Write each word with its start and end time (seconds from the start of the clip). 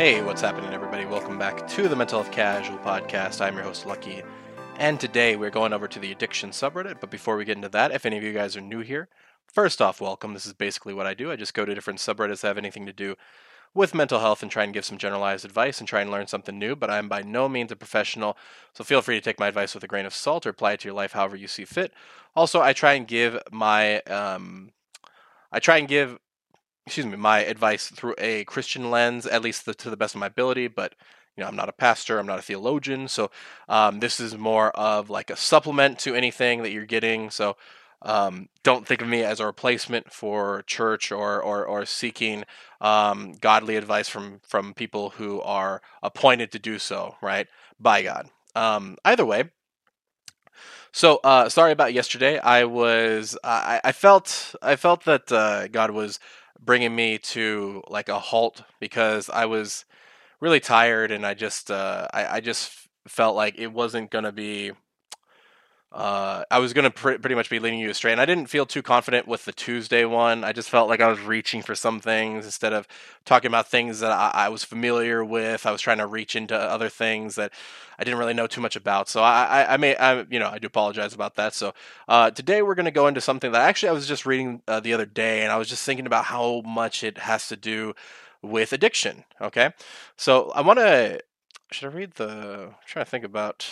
Hey, 0.00 0.22
what's 0.22 0.40
happening, 0.40 0.72
everybody? 0.72 1.04
Welcome 1.04 1.38
back 1.38 1.68
to 1.68 1.86
the 1.86 1.94
Mental 1.94 2.22
Health 2.22 2.32
Casual 2.32 2.78
Podcast. 2.78 3.42
I'm 3.42 3.54
your 3.54 3.64
host, 3.64 3.84
Lucky, 3.84 4.22
and 4.78 4.98
today 4.98 5.36
we're 5.36 5.50
going 5.50 5.74
over 5.74 5.86
to 5.86 5.98
the 5.98 6.10
addiction 6.10 6.52
subreddit. 6.52 7.00
But 7.00 7.10
before 7.10 7.36
we 7.36 7.44
get 7.44 7.56
into 7.56 7.68
that, 7.68 7.92
if 7.92 8.06
any 8.06 8.16
of 8.16 8.22
you 8.22 8.32
guys 8.32 8.56
are 8.56 8.62
new 8.62 8.80
here, 8.80 9.10
first 9.52 9.82
off, 9.82 10.00
welcome. 10.00 10.32
This 10.32 10.46
is 10.46 10.54
basically 10.54 10.94
what 10.94 11.06
I 11.06 11.12
do. 11.12 11.30
I 11.30 11.36
just 11.36 11.52
go 11.52 11.66
to 11.66 11.74
different 11.74 11.98
subreddits 11.98 12.40
that 12.40 12.46
have 12.48 12.56
anything 12.56 12.86
to 12.86 12.94
do 12.94 13.14
with 13.74 13.94
mental 13.94 14.20
health 14.20 14.42
and 14.42 14.50
try 14.50 14.64
and 14.64 14.72
give 14.72 14.86
some 14.86 14.96
generalized 14.96 15.44
advice 15.44 15.80
and 15.80 15.86
try 15.86 16.00
and 16.00 16.10
learn 16.10 16.28
something 16.28 16.58
new. 16.58 16.74
But 16.74 16.88
I'm 16.88 17.10
by 17.10 17.20
no 17.20 17.46
means 17.46 17.70
a 17.70 17.76
professional, 17.76 18.38
so 18.72 18.82
feel 18.82 19.02
free 19.02 19.16
to 19.16 19.20
take 19.20 19.38
my 19.38 19.48
advice 19.48 19.74
with 19.74 19.84
a 19.84 19.86
grain 19.86 20.06
of 20.06 20.14
salt 20.14 20.46
or 20.46 20.48
apply 20.48 20.72
it 20.72 20.80
to 20.80 20.88
your 20.88 20.94
life 20.94 21.12
however 21.12 21.36
you 21.36 21.46
see 21.46 21.66
fit. 21.66 21.92
Also, 22.34 22.62
I 22.62 22.72
try 22.72 22.94
and 22.94 23.06
give 23.06 23.38
my 23.52 24.00
um, 24.04 24.70
I 25.52 25.58
try 25.58 25.76
and 25.76 25.86
give 25.86 26.18
excuse 26.90 27.06
me, 27.06 27.16
my 27.16 27.38
advice 27.44 27.86
through 27.86 28.16
a 28.18 28.42
Christian 28.46 28.90
lens, 28.90 29.24
at 29.24 29.42
least 29.42 29.64
the, 29.64 29.74
to 29.74 29.90
the 29.90 29.96
best 29.96 30.16
of 30.16 30.20
my 30.20 30.26
ability. 30.26 30.66
But 30.66 30.96
you 31.36 31.42
know, 31.42 31.46
I'm 31.48 31.54
not 31.54 31.68
a 31.68 31.72
pastor, 31.72 32.18
I'm 32.18 32.26
not 32.26 32.40
a 32.40 32.42
theologian, 32.42 33.06
so 33.06 33.30
um, 33.68 34.00
this 34.00 34.18
is 34.18 34.36
more 34.36 34.70
of 34.70 35.08
like 35.08 35.30
a 35.30 35.36
supplement 35.36 36.00
to 36.00 36.16
anything 36.16 36.64
that 36.64 36.72
you're 36.72 36.84
getting. 36.84 37.30
So 37.30 37.56
um, 38.02 38.48
don't 38.64 38.88
think 38.88 39.02
of 39.02 39.06
me 39.06 39.22
as 39.22 39.38
a 39.38 39.46
replacement 39.46 40.12
for 40.12 40.64
church 40.66 41.12
or 41.12 41.40
or, 41.40 41.64
or 41.64 41.86
seeking 41.86 42.42
um, 42.80 43.34
godly 43.40 43.76
advice 43.76 44.08
from 44.08 44.40
from 44.44 44.74
people 44.74 45.10
who 45.10 45.40
are 45.42 45.80
appointed 46.02 46.50
to 46.50 46.58
do 46.58 46.80
so, 46.80 47.14
right? 47.22 47.46
By 47.78 48.02
God. 48.02 48.28
Um, 48.56 48.96
either 49.04 49.24
way. 49.24 49.44
So 50.90 51.20
uh, 51.22 51.48
sorry 51.48 51.70
about 51.70 51.92
yesterday. 51.92 52.40
I 52.40 52.64
was 52.64 53.38
I, 53.44 53.80
I 53.84 53.92
felt 53.92 54.56
I 54.60 54.74
felt 54.74 55.04
that 55.04 55.30
uh, 55.30 55.68
God 55.68 55.92
was 55.92 56.18
bringing 56.62 56.94
me 56.94 57.18
to 57.18 57.82
like 57.88 58.08
a 58.08 58.18
halt 58.18 58.62
because 58.80 59.30
I 59.30 59.46
was 59.46 59.84
really 60.40 60.60
tired 60.60 61.10
and 61.10 61.26
I 61.26 61.34
just 61.34 61.70
uh, 61.70 62.08
I, 62.12 62.36
I 62.36 62.40
just 62.40 62.72
felt 63.08 63.36
like 63.36 63.58
it 63.58 63.72
wasn't 63.72 64.10
to 64.24 64.32
be 64.32 64.72
uh, 65.92 66.44
I 66.50 66.60
was 66.60 66.72
going 66.72 66.84
to 66.84 66.90
pr- 66.90 67.18
pretty 67.18 67.34
much 67.34 67.50
be 67.50 67.58
leading 67.58 67.80
you 67.80 67.90
astray. 67.90 68.12
And 68.12 68.20
I 68.20 68.24
didn't 68.24 68.46
feel 68.46 68.64
too 68.64 68.82
confident 68.82 69.26
with 69.26 69.44
the 69.44 69.52
Tuesday 69.52 70.04
one. 70.04 70.44
I 70.44 70.52
just 70.52 70.70
felt 70.70 70.88
like 70.88 71.00
I 71.00 71.08
was 71.08 71.18
reaching 71.18 71.62
for 71.62 71.74
some 71.74 72.00
things 72.00 72.44
instead 72.44 72.72
of 72.72 72.86
talking 73.24 73.48
about 73.48 73.68
things 73.68 73.98
that 73.98 74.12
I, 74.12 74.30
I 74.32 74.48
was 74.50 74.62
familiar 74.62 75.24
with. 75.24 75.66
I 75.66 75.72
was 75.72 75.80
trying 75.80 75.98
to 75.98 76.06
reach 76.06 76.36
into 76.36 76.56
other 76.56 76.88
things 76.88 77.34
that 77.34 77.52
I 77.98 78.04
didn't 78.04 78.20
really 78.20 78.34
know 78.34 78.46
too 78.46 78.60
much 78.60 78.76
about. 78.76 79.08
So 79.08 79.20
I, 79.20 79.44
I, 79.44 79.74
I 79.74 79.76
may, 79.78 79.96
I, 79.96 80.22
you 80.30 80.38
know, 80.38 80.48
I 80.48 80.58
do 80.58 80.68
apologize 80.68 81.12
about 81.12 81.34
that. 81.34 81.54
So 81.54 81.74
uh, 82.08 82.30
today 82.30 82.62
we're 82.62 82.76
going 82.76 82.84
to 82.84 82.92
go 82.92 83.08
into 83.08 83.20
something 83.20 83.50
that 83.50 83.62
actually 83.62 83.88
I 83.88 83.92
was 83.92 84.06
just 84.06 84.24
reading 84.24 84.62
uh, 84.68 84.78
the 84.78 84.94
other 84.94 85.06
day, 85.06 85.42
and 85.42 85.50
I 85.50 85.56
was 85.56 85.68
just 85.68 85.84
thinking 85.84 86.06
about 86.06 86.26
how 86.26 86.62
much 86.64 87.02
it 87.02 87.18
has 87.18 87.48
to 87.48 87.56
do 87.56 87.94
with 88.42 88.72
addiction. 88.72 89.24
Okay, 89.40 89.70
so 90.16 90.50
I 90.52 90.60
want 90.60 90.78
to. 90.78 91.20
Should 91.72 91.92
I 91.92 91.96
read 91.96 92.12
the? 92.12 92.68
I'm 92.68 92.74
trying 92.86 93.04
to 93.04 93.10
think 93.10 93.24
about 93.24 93.68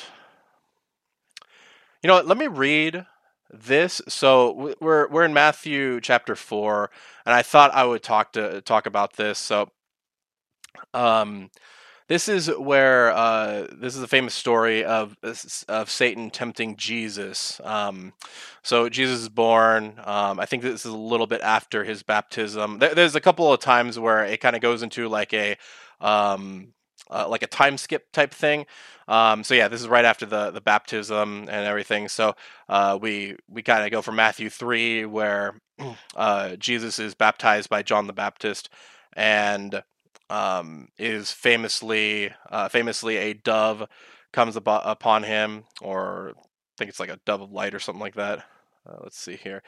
you 2.02 2.08
know 2.08 2.14
what? 2.14 2.26
Let 2.26 2.38
me 2.38 2.46
read 2.46 3.06
this. 3.50 4.00
So 4.08 4.74
we're 4.80 5.08
we're 5.08 5.24
in 5.24 5.32
Matthew 5.32 6.00
chapter 6.00 6.34
four, 6.34 6.90
and 7.24 7.34
I 7.34 7.42
thought 7.42 7.74
I 7.74 7.84
would 7.84 8.02
talk 8.02 8.32
to 8.32 8.60
talk 8.60 8.86
about 8.86 9.16
this. 9.16 9.38
So, 9.38 9.70
um, 10.94 11.50
this 12.08 12.28
is 12.28 12.48
where 12.48 13.10
uh, 13.10 13.66
this 13.72 13.94
is 13.94 14.02
a 14.02 14.08
famous 14.08 14.34
story 14.34 14.84
of 14.84 15.16
of 15.68 15.90
Satan 15.90 16.30
tempting 16.30 16.76
Jesus. 16.76 17.60
Um, 17.64 18.14
so 18.62 18.88
Jesus 18.88 19.20
is 19.20 19.28
born. 19.28 20.00
Um, 20.04 20.40
I 20.40 20.46
think 20.46 20.62
this 20.62 20.86
is 20.86 20.92
a 20.92 20.96
little 20.96 21.26
bit 21.26 21.42
after 21.42 21.84
his 21.84 22.02
baptism. 22.02 22.78
There, 22.78 22.94
there's 22.94 23.14
a 23.14 23.20
couple 23.20 23.52
of 23.52 23.60
times 23.60 23.98
where 23.98 24.24
it 24.24 24.40
kind 24.40 24.56
of 24.56 24.62
goes 24.62 24.82
into 24.82 25.08
like 25.08 25.34
a 25.34 25.56
um, 26.00 26.72
uh, 27.10 27.26
like 27.28 27.42
a 27.42 27.46
time 27.46 27.78
skip 27.78 28.10
type 28.12 28.32
thing. 28.32 28.66
Um, 29.08 29.44
so 29.44 29.54
yeah, 29.54 29.68
this 29.68 29.80
is 29.80 29.88
right 29.88 30.04
after 30.04 30.26
the 30.26 30.50
the 30.50 30.60
baptism 30.60 31.42
and 31.42 31.66
everything. 31.66 32.08
So 32.08 32.34
uh, 32.68 32.98
we 33.00 33.36
we 33.48 33.62
kind 33.62 33.84
of 33.84 33.90
go 33.90 34.02
from 34.02 34.16
Matthew 34.16 34.50
three 34.50 35.04
where 35.04 35.54
uh, 36.16 36.56
Jesus 36.56 36.98
is 36.98 37.14
baptized 37.14 37.70
by 37.70 37.82
John 37.82 38.06
the 38.06 38.12
Baptist 38.12 38.68
and 39.14 39.82
um, 40.30 40.88
is 40.98 41.32
famously 41.32 42.32
uh, 42.50 42.68
famously 42.68 43.16
a 43.16 43.34
dove 43.34 43.88
comes 44.32 44.56
upon 44.56 45.22
him, 45.22 45.64
or 45.80 46.34
I 46.36 46.42
think 46.76 46.90
it's 46.90 47.00
like 47.00 47.10
a 47.10 47.20
dove 47.24 47.40
of 47.40 47.52
light 47.52 47.74
or 47.74 47.80
something 47.80 48.00
like 48.00 48.14
that. 48.14 48.40
Uh, 48.86 48.96
let's 49.02 49.18
see 49.18 49.36
here. 49.36 49.62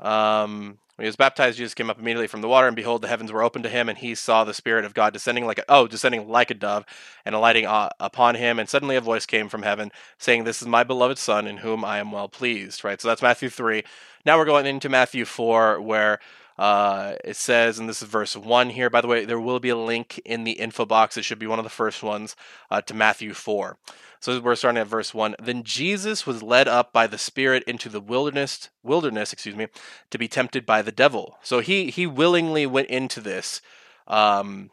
Um, 0.00 0.78
when 0.96 1.04
he 1.04 1.08
was 1.08 1.16
baptized, 1.16 1.58
Jesus 1.58 1.74
came 1.74 1.90
up 1.90 2.00
immediately 2.00 2.26
from 2.26 2.40
the 2.40 2.48
water, 2.48 2.66
and 2.66 2.74
behold, 2.74 3.02
the 3.02 3.08
heavens 3.08 3.30
were 3.30 3.42
opened 3.44 3.62
to 3.62 3.70
him, 3.70 3.88
and 3.88 3.96
he 3.96 4.16
saw 4.16 4.42
the 4.42 4.52
Spirit 4.52 4.84
of 4.84 4.94
God 4.94 5.12
descending 5.12 5.46
like 5.46 5.58
a 5.58 5.64
oh, 5.68 5.86
descending 5.86 6.28
like 6.28 6.50
a 6.50 6.54
dove, 6.54 6.84
and 7.24 7.36
alighting 7.36 7.66
uh, 7.66 7.90
upon 8.00 8.34
him. 8.34 8.58
And 8.58 8.68
suddenly 8.68 8.96
a 8.96 9.00
voice 9.00 9.24
came 9.24 9.48
from 9.48 9.62
heaven, 9.62 9.92
saying, 10.18 10.42
"This 10.42 10.60
is 10.60 10.66
my 10.66 10.82
beloved 10.82 11.16
Son, 11.18 11.46
in 11.46 11.58
whom 11.58 11.84
I 11.84 11.98
am 11.98 12.10
well 12.10 12.28
pleased." 12.28 12.82
Right. 12.82 13.00
So 13.00 13.06
that's 13.08 13.22
Matthew 13.22 13.48
three. 13.48 13.84
Now 14.26 14.38
we're 14.38 14.44
going 14.44 14.66
into 14.66 14.88
Matthew 14.88 15.24
four, 15.24 15.80
where 15.80 16.18
uh, 16.58 17.14
it 17.24 17.36
says, 17.36 17.78
and 17.78 17.88
this 17.88 18.02
is 18.02 18.08
verse 18.08 18.36
1 18.36 18.70
here. 18.70 18.90
By 18.90 19.00
the 19.00 19.06
way, 19.06 19.24
there 19.24 19.38
will 19.38 19.60
be 19.60 19.68
a 19.68 19.76
link 19.76 20.20
in 20.24 20.42
the 20.42 20.52
info 20.52 20.84
box. 20.84 21.16
It 21.16 21.24
should 21.24 21.38
be 21.38 21.46
one 21.46 21.60
of 21.60 21.64
the 21.64 21.70
first 21.70 22.02
ones 22.02 22.34
uh, 22.70 22.80
to 22.82 22.94
Matthew 22.94 23.32
4. 23.32 23.78
So 24.20 24.40
we're 24.40 24.56
starting 24.56 24.80
at 24.80 24.88
verse 24.88 25.14
1. 25.14 25.36
Then 25.40 25.62
Jesus 25.62 26.26
was 26.26 26.42
led 26.42 26.66
up 26.66 26.92
by 26.92 27.06
the 27.06 27.18
Spirit 27.18 27.62
into 27.68 27.88
the 27.88 28.00
wilderness, 28.00 28.70
wilderness, 28.82 29.32
excuse 29.32 29.54
me, 29.54 29.68
to 30.10 30.18
be 30.18 30.26
tempted 30.26 30.66
by 30.66 30.82
the 30.82 30.90
devil. 30.90 31.38
So 31.42 31.60
he, 31.60 31.90
he 31.90 32.06
willingly 32.06 32.66
went 32.66 32.88
into 32.88 33.20
this, 33.20 33.62
um, 34.08 34.70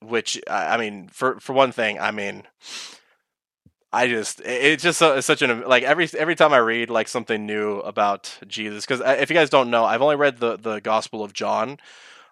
which, 0.00 0.38
I 0.50 0.76
mean, 0.76 1.08
for, 1.08 1.40
for 1.40 1.54
one 1.54 1.72
thing, 1.72 1.98
I 1.98 2.10
mean, 2.10 2.42
I 3.92 4.08
just 4.08 4.40
it's 4.44 4.82
just 4.82 4.98
so, 4.98 5.16
it's 5.16 5.26
such 5.26 5.42
an 5.42 5.62
like 5.62 5.82
every 5.82 6.08
every 6.18 6.36
time 6.36 6.52
I 6.52 6.58
read 6.58 6.90
like 6.90 7.08
something 7.08 7.46
new 7.46 7.78
about 7.80 8.38
Jesus 8.46 8.84
because 8.84 9.00
uh, 9.00 9.16
if 9.18 9.30
you 9.30 9.34
guys 9.36 9.50
don't 9.50 9.70
know 9.70 9.84
I've 9.84 10.02
only 10.02 10.16
read 10.16 10.38
the 10.38 10.56
the 10.58 10.80
Gospel 10.80 11.24
of 11.24 11.32
John 11.32 11.78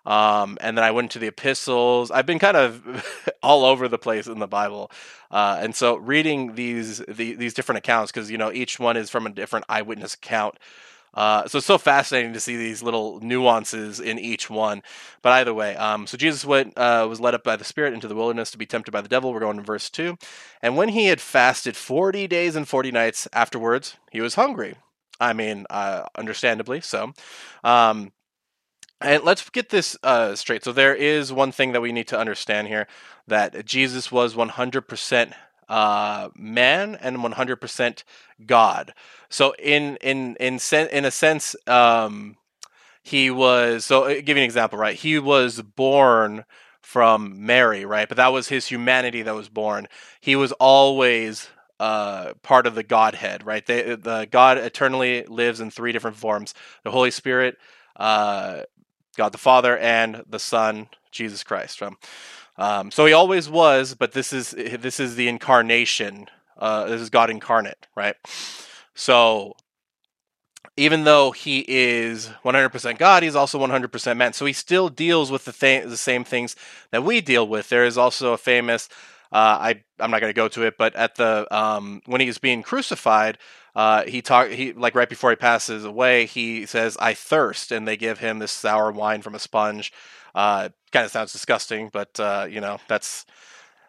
um, 0.07 0.59
and 0.61 0.79
then 0.79 0.85
I 0.85 0.93
went 0.93 1.11
to 1.13 1.19
the 1.19 1.29
epistles. 1.29 2.11
I've 2.13 2.27
been 2.27 2.39
kind 2.39 2.57
of 2.57 3.05
all 3.43 3.65
over 3.65 3.89
the 3.89 3.99
place 3.99 4.27
in 4.27 4.39
the 4.39 4.47
Bible 4.49 4.91
uh, 5.31 5.59
and 5.61 5.75
so 5.75 5.97
reading 5.97 6.57
these 6.57 6.99
the, 7.09 7.35
these 7.35 7.55
different 7.55 7.79
accounts 7.79 8.13
because 8.13 8.31
you 8.31 8.39
know 8.39 8.53
each 8.53 8.79
one 8.79 8.97
is 8.99 9.11
from 9.11 9.27
a 9.27 9.31
different 9.31 9.65
eyewitness 9.69 10.15
account 10.15 10.59
uh, 11.17 11.49
so 11.49 11.59
it's 11.59 11.67
so 11.67 11.79
fascinating 11.79 12.35
to 12.35 12.41
see 12.41 12.57
these 12.57 12.83
little 12.83 13.19
nuances 13.21 13.99
in 13.99 14.19
each 14.19 14.51
one. 14.51 14.83
But 15.23 15.33
either 15.33 15.55
way, 15.55 15.75
um, 15.77 16.07
so 16.07 16.17
Jesus 16.17 16.45
went, 16.45 16.77
uh, 16.77 17.07
was 17.09 17.21
led 17.21 17.35
up 17.35 17.43
by 17.43 17.57
the 17.57 17.65
Spirit 17.65 17.95
into 17.95 18.07
the 18.07 18.15
wilderness 18.15 18.51
to 18.51 18.59
be 18.59 18.67
tempted 18.67 18.93
by 18.93 19.01
the 19.01 19.09
devil. 19.09 19.33
We're 19.33 19.41
going 19.41 19.57
to 19.57 19.63
verse 19.63 19.89
2. 19.91 20.17
And 20.63 20.77
when 20.77 20.91
he 20.91 21.07
had 21.07 21.21
fasted 21.21 21.77
40 21.77 22.27
days 22.27 22.55
and 22.55 22.69
40 22.69 22.93
nights 22.93 23.27
afterwards, 23.33 23.97
he 24.13 24.21
was 24.21 24.35
hungry. 24.35 24.77
I 25.19 25.33
mean, 25.33 25.65
uh, 25.71 26.05
understandably 26.15 26.83
so. 26.83 27.15
Um, 27.65 28.13
and 29.01 29.25
let's 29.25 29.49
get 29.51 29.71
this 29.71 29.97
uh, 30.03 30.35
straight. 30.35 30.65
So 30.65 30.73
there 30.73 30.95
is 30.95 31.33
one 31.33 31.53
thing 31.53 31.73
that 31.73 31.83
we 31.83 31.93
need 31.93 32.09
to 32.09 32.19
understand 32.19 32.69
here 32.69 32.87
that 33.27 33.67
Jesus 33.67 34.11
was 34.11 34.35
100% 34.35 35.33
uh, 35.69 36.29
man 36.37 36.97
and 36.97 37.19
100% 37.19 38.03
God. 38.47 38.95
So 39.29 39.55
in 39.59 39.97
in 39.97 40.37
in 40.37 40.59
sen- 40.59 40.89
in 40.91 41.05
a 41.05 41.11
sense, 41.11 41.57
um, 41.67 42.37
he 43.03 43.31
was. 43.31 43.85
So 43.85 44.05
uh, 44.05 44.15
give 44.15 44.31
you 44.31 44.39
an 44.39 44.43
example, 44.45 44.79
right? 44.79 44.97
He 44.97 45.19
was 45.19 45.63
born 45.63 46.45
from 46.83 47.47
Mary, 47.47 47.85
right? 47.85 48.09
But 48.09 48.17
that 48.19 48.33
was 48.33 48.49
his 48.49 48.67
humanity 48.69 49.23
that 49.23 49.35
was 49.35 49.49
born. 49.49 49.89
He 50.21 50.37
was 50.37 50.53
always 50.53 51.49
uh, 51.81 52.35
part 52.43 52.67
of 52.67 52.75
the 52.75 52.83
Godhead, 52.83 53.45
right? 53.47 53.65
They, 53.67 53.97
the 53.97 54.29
God 54.31 54.59
eternally 54.59 55.25
lives 55.27 55.61
in 55.61 55.71
three 55.71 55.93
different 55.93 56.17
forms: 56.17 56.55
the 56.85 56.91
Holy 56.91 57.11
Spirit, 57.11 57.59
uh, 57.97 58.63
God 59.17 59.33
the 59.33 59.39
Father, 59.39 59.77
and 59.79 60.25
the 60.29 60.39
Son, 60.39 60.89
Jesus 61.13 61.45
Christ. 61.45 61.81
Right? 61.81 61.93
Um, 62.59 62.91
so 62.91 63.07
he 63.07 63.13
always 63.13 63.49
was, 63.49 63.95
but 63.95 64.13
this 64.13 64.33
is 64.33 64.51
this 64.53 64.99
is 64.99 65.17
the 65.17 65.29
incarnation. 65.29 66.27
Uh, 66.57 66.87
this 66.87 67.01
is 67.01 67.11
God 67.11 67.31
incarnate, 67.31 67.87
right? 67.95 68.17
So 68.95 69.57
even 70.77 71.05
though 71.05 71.31
he 71.31 71.65
is 71.69 72.31
100% 72.45 72.99
God, 72.99 73.23
he's 73.23 73.37
also 73.37 73.59
100% 73.59 74.17
man. 74.17 74.33
So 74.33 74.45
he 74.45 74.53
still 74.53 74.89
deals 74.89 75.31
with 75.31 75.45
the 75.45 75.53
th- 75.53 75.85
the 75.85 75.97
same 75.97 76.25
things 76.25 76.55
that 76.91 77.03
we 77.05 77.21
deal 77.21 77.47
with. 77.49 77.69
There 77.69 77.85
is 77.85 77.97
also 77.97 78.33
a 78.33 78.39
famous 78.39 78.89
uh, 79.33 79.37
I 79.61 79.83
I'm 79.99 80.11
not 80.11 80.21
going 80.21 80.33
to 80.33 80.37
go 80.37 80.49
to 80.49 80.63
it, 80.63 80.79
but 80.79 80.95
at 80.95 81.17
the 81.17 81.47
um, 81.57 82.03
when 82.07 82.21
he's 82.21 82.39
being 82.39 82.63
crucified, 82.63 83.39
uh, 83.75 84.05
he 84.05 84.23
talk 84.23 84.49
he 84.49 84.73
like 84.73 84.95
right 84.95 85.09
before 85.09 85.31
he 85.31 85.37
passes 85.37 85.85
away, 85.85 86.27
he 86.27 86.67
says, 86.67 86.97
"I 87.01 87.15
thirst," 87.15 87.73
and 87.73 87.87
they 87.87 87.97
give 87.97 88.19
him 88.19 88.39
this 88.39 88.53
sour 88.53 88.91
wine 88.93 89.23
from 89.23 89.35
a 89.35 89.39
sponge. 89.39 89.93
Uh, 90.35 90.69
kind 90.93 91.05
of 91.05 91.11
sounds 91.11 91.33
disgusting, 91.33 91.91
but 91.93 92.19
uh, 92.21 92.47
you 92.49 92.61
know 92.61 92.79
that's 92.89 93.27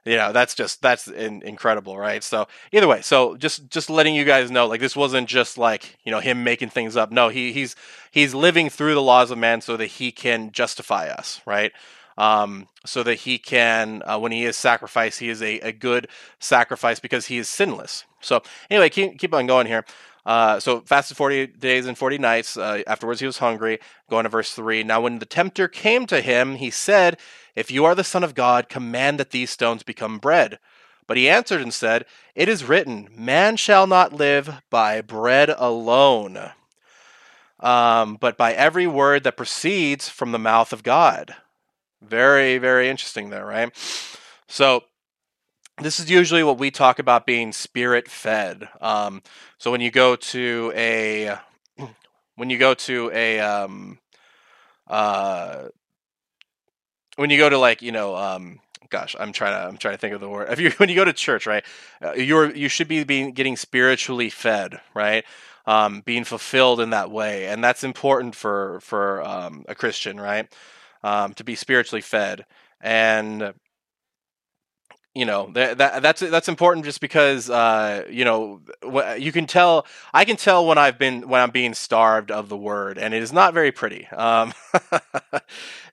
you 0.07 0.15
know 0.15 0.31
that's 0.31 0.55
just 0.55 0.81
that's 0.81 1.07
in, 1.07 1.41
incredible, 1.43 1.97
right? 1.97 2.23
So 2.23 2.47
either 2.71 2.87
way, 2.87 3.01
so 3.01 3.35
just 3.35 3.69
just 3.69 3.89
letting 3.89 4.15
you 4.15 4.23
guys 4.23 4.49
know, 4.49 4.65
like 4.65 4.79
this 4.79 4.95
wasn't 4.95 5.27
just 5.27 5.57
like 5.57 5.97
you 6.03 6.11
know 6.11 6.19
him 6.19 6.43
making 6.43 6.69
things 6.69 6.95
up. 6.95 7.11
No, 7.11 7.29
he 7.29 7.51
he's 7.51 7.75
he's 8.11 8.33
living 8.33 8.69
through 8.69 8.93
the 8.93 9.01
laws 9.01 9.31
of 9.31 9.37
man 9.37 9.61
so 9.61 9.77
that 9.77 9.87
he 9.87 10.11
can 10.11 10.51
justify 10.51 11.09
us, 11.09 11.41
right? 11.45 11.73
Um, 12.17 12.67
so 12.85 13.03
that 13.03 13.15
he 13.15 13.37
can, 13.37 14.01
uh, 14.05 14.17
when 14.17 14.31
he 14.31 14.45
is 14.45 14.57
sacrificed, 14.57 15.19
he 15.19 15.29
is 15.29 15.41
a, 15.41 15.59
a 15.59 15.71
good 15.71 16.07
sacrifice 16.39 16.99
because 16.99 17.27
he 17.27 17.37
is 17.37 17.47
sinless. 17.47 18.05
So, 18.21 18.41
anyway, 18.69 18.89
keep, 18.89 19.19
keep 19.19 19.33
on 19.33 19.45
going 19.45 19.67
here. 19.67 19.85
Uh, 20.25 20.59
so 20.59 20.81
fasted 20.81 21.15
40 21.15 21.47
days 21.47 21.85
and 21.85 21.97
40 21.97 22.17
nights. 22.17 22.57
Uh, 22.57 22.81
afterwards, 22.85 23.21
he 23.21 23.25
was 23.25 23.37
hungry. 23.37 23.79
Going 24.09 24.23
to 24.23 24.29
verse 24.29 24.51
3. 24.51 24.83
Now, 24.83 24.99
when 25.01 25.19
the 25.19 25.25
tempter 25.25 25.69
came 25.69 26.05
to 26.07 26.19
him, 26.19 26.55
he 26.55 26.69
said, 26.69 27.17
If 27.55 27.71
you 27.71 27.85
are 27.85 27.95
the 27.95 28.03
Son 28.03 28.25
of 28.25 28.35
God, 28.35 28.67
command 28.67 29.19
that 29.19 29.31
these 29.31 29.51
stones 29.51 29.83
become 29.83 30.17
bread. 30.17 30.59
But 31.07 31.15
he 31.15 31.29
answered 31.29 31.61
and 31.61 31.73
said, 31.73 32.05
It 32.35 32.49
is 32.49 32.65
written, 32.65 33.07
Man 33.15 33.55
shall 33.55 33.87
not 33.87 34.11
live 34.11 34.61
by 34.69 34.99
bread 34.99 35.49
alone, 35.57 36.51
um, 37.61 38.17
but 38.17 38.37
by 38.37 38.51
every 38.51 38.85
word 38.85 39.23
that 39.23 39.37
proceeds 39.37 40.09
from 40.09 40.33
the 40.33 40.39
mouth 40.39 40.73
of 40.73 40.83
God. 40.83 41.35
Very, 42.01 42.57
very 42.57 42.89
interesting 42.89 43.29
there, 43.29 43.45
right? 43.45 43.71
So, 44.47 44.83
this 45.81 45.99
is 45.99 46.09
usually 46.09 46.43
what 46.43 46.57
we 46.57 46.71
talk 46.71 46.97
about 46.99 47.25
being 47.25 47.51
spirit 47.51 48.07
fed. 48.07 48.67
Um, 48.81 49.21
so 49.59 49.69
when 49.71 49.81
you 49.81 49.91
go 49.91 50.15
to 50.15 50.71
a 50.75 51.37
when 52.35 52.49
you 52.49 52.57
go 52.57 52.73
to 52.73 53.11
a 53.13 53.39
um, 53.39 53.99
uh, 54.87 55.67
when 57.15 57.29
you 57.29 57.37
go 57.37 57.49
to 57.49 57.57
like 57.57 57.81
you 57.81 57.91
know 57.91 58.15
um, 58.15 58.59
gosh 58.89 59.15
i'm 59.19 59.33
trying 59.33 59.53
to 59.53 59.67
i'm 59.67 59.77
trying 59.77 59.93
to 59.93 59.97
think 59.97 60.13
of 60.13 60.21
the 60.21 60.29
word 60.29 60.49
if 60.49 60.59
you 60.59 60.71
when 60.77 60.89
you 60.89 60.95
go 60.95 61.05
to 61.05 61.13
church 61.13 61.45
right 61.45 61.63
uh, 62.01 62.13
you're 62.13 62.53
you 62.55 62.69
should 62.69 62.87
be 62.87 63.03
being 63.03 63.31
getting 63.31 63.57
spiritually 63.57 64.29
fed 64.29 64.79
right 64.93 65.25
um, 65.65 66.01
being 66.01 66.23
fulfilled 66.23 66.79
in 66.79 66.91
that 66.91 67.11
way 67.11 67.47
and 67.47 67.63
that's 67.63 67.83
important 67.83 68.33
for 68.35 68.79
for 68.79 69.21
um, 69.23 69.65
a 69.67 69.75
christian 69.75 70.19
right 70.19 70.47
um, 71.03 71.33
to 71.33 71.43
be 71.43 71.55
spiritually 71.55 72.01
fed. 72.01 72.45
And 72.81 73.53
you 75.17 75.25
know 75.25 75.49
that, 75.53 75.79
that 75.79 76.03
that's 76.03 76.21
that's 76.21 76.47
important 76.47 76.85
just 76.85 77.01
because 77.01 77.49
uh, 77.49 78.05
you 78.07 78.23
know 78.23 78.61
you 79.17 79.31
can 79.31 79.47
tell 79.47 79.87
I 80.13 80.25
can 80.25 80.35
tell 80.35 80.67
when 80.67 80.77
I've 80.77 80.99
been 80.99 81.27
when 81.27 81.41
I'm 81.41 81.49
being 81.49 81.73
starved 81.73 82.29
of 82.29 82.49
the 82.49 82.57
word, 82.57 82.99
and 82.99 83.15
it 83.15 83.23
is 83.23 83.33
not 83.33 83.55
very 83.55 83.71
pretty. 83.71 84.05
Um, 84.09 84.53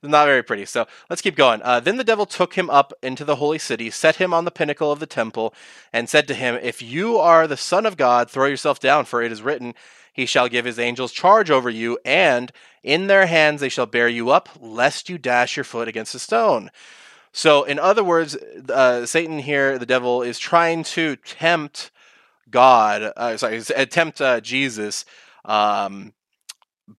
not 0.03 0.27
very 0.27 0.43
pretty. 0.43 0.65
So 0.65 0.85
let's 1.09 1.23
keep 1.23 1.35
going. 1.35 1.63
Uh, 1.63 1.79
then 1.79 1.97
the 1.97 2.03
devil 2.03 2.27
took 2.27 2.53
him 2.53 2.69
up 2.69 2.93
into 3.01 3.25
the 3.25 3.37
holy 3.37 3.57
city, 3.57 3.89
set 3.89 4.17
him 4.17 4.31
on 4.31 4.45
the 4.45 4.51
pinnacle 4.51 4.91
of 4.91 4.99
the 4.99 5.07
temple, 5.07 5.55
and 5.91 6.07
said 6.07 6.27
to 6.27 6.35
him, 6.35 6.59
"If 6.61 6.83
you 6.83 7.17
are 7.17 7.47
the 7.47 7.57
son 7.57 7.87
of 7.87 7.97
God, 7.97 8.29
throw 8.29 8.45
yourself 8.45 8.79
down, 8.79 9.05
for 9.05 9.23
it 9.23 9.31
is 9.31 9.41
written." 9.41 9.73
He 10.13 10.27
shall 10.27 10.47
give 10.47 10.65
his 10.65 10.79
angels 10.79 11.11
charge 11.11 11.49
over 11.49 11.69
you, 11.69 11.97
and 12.05 12.51
in 12.83 13.07
their 13.07 13.25
hands 13.25 13.59
they 13.59 13.69
shall 13.69 13.87
bear 13.87 14.07
you 14.07 14.29
up, 14.29 14.49
lest 14.61 15.09
you 15.09 15.17
dash 15.17 15.57
your 15.57 15.63
foot 15.63 15.87
against 15.87 16.15
a 16.15 16.19
stone. 16.19 16.69
So, 17.35 17.65
in 17.65 17.79
other 17.79 18.01
words, 18.01 18.37
uh, 18.69 19.05
Satan 19.05 19.39
here, 19.39 19.77
the 19.77 19.85
devil, 19.85 20.21
is 20.21 20.39
trying 20.39 20.83
to 20.83 21.17
tempt 21.17 21.91
God, 22.49 23.11
uh, 23.17 23.35
sorry, 23.35 23.61
tempt 23.61 24.21
uh, 24.21 24.39
Jesus 24.39 25.03
um, 25.43 26.13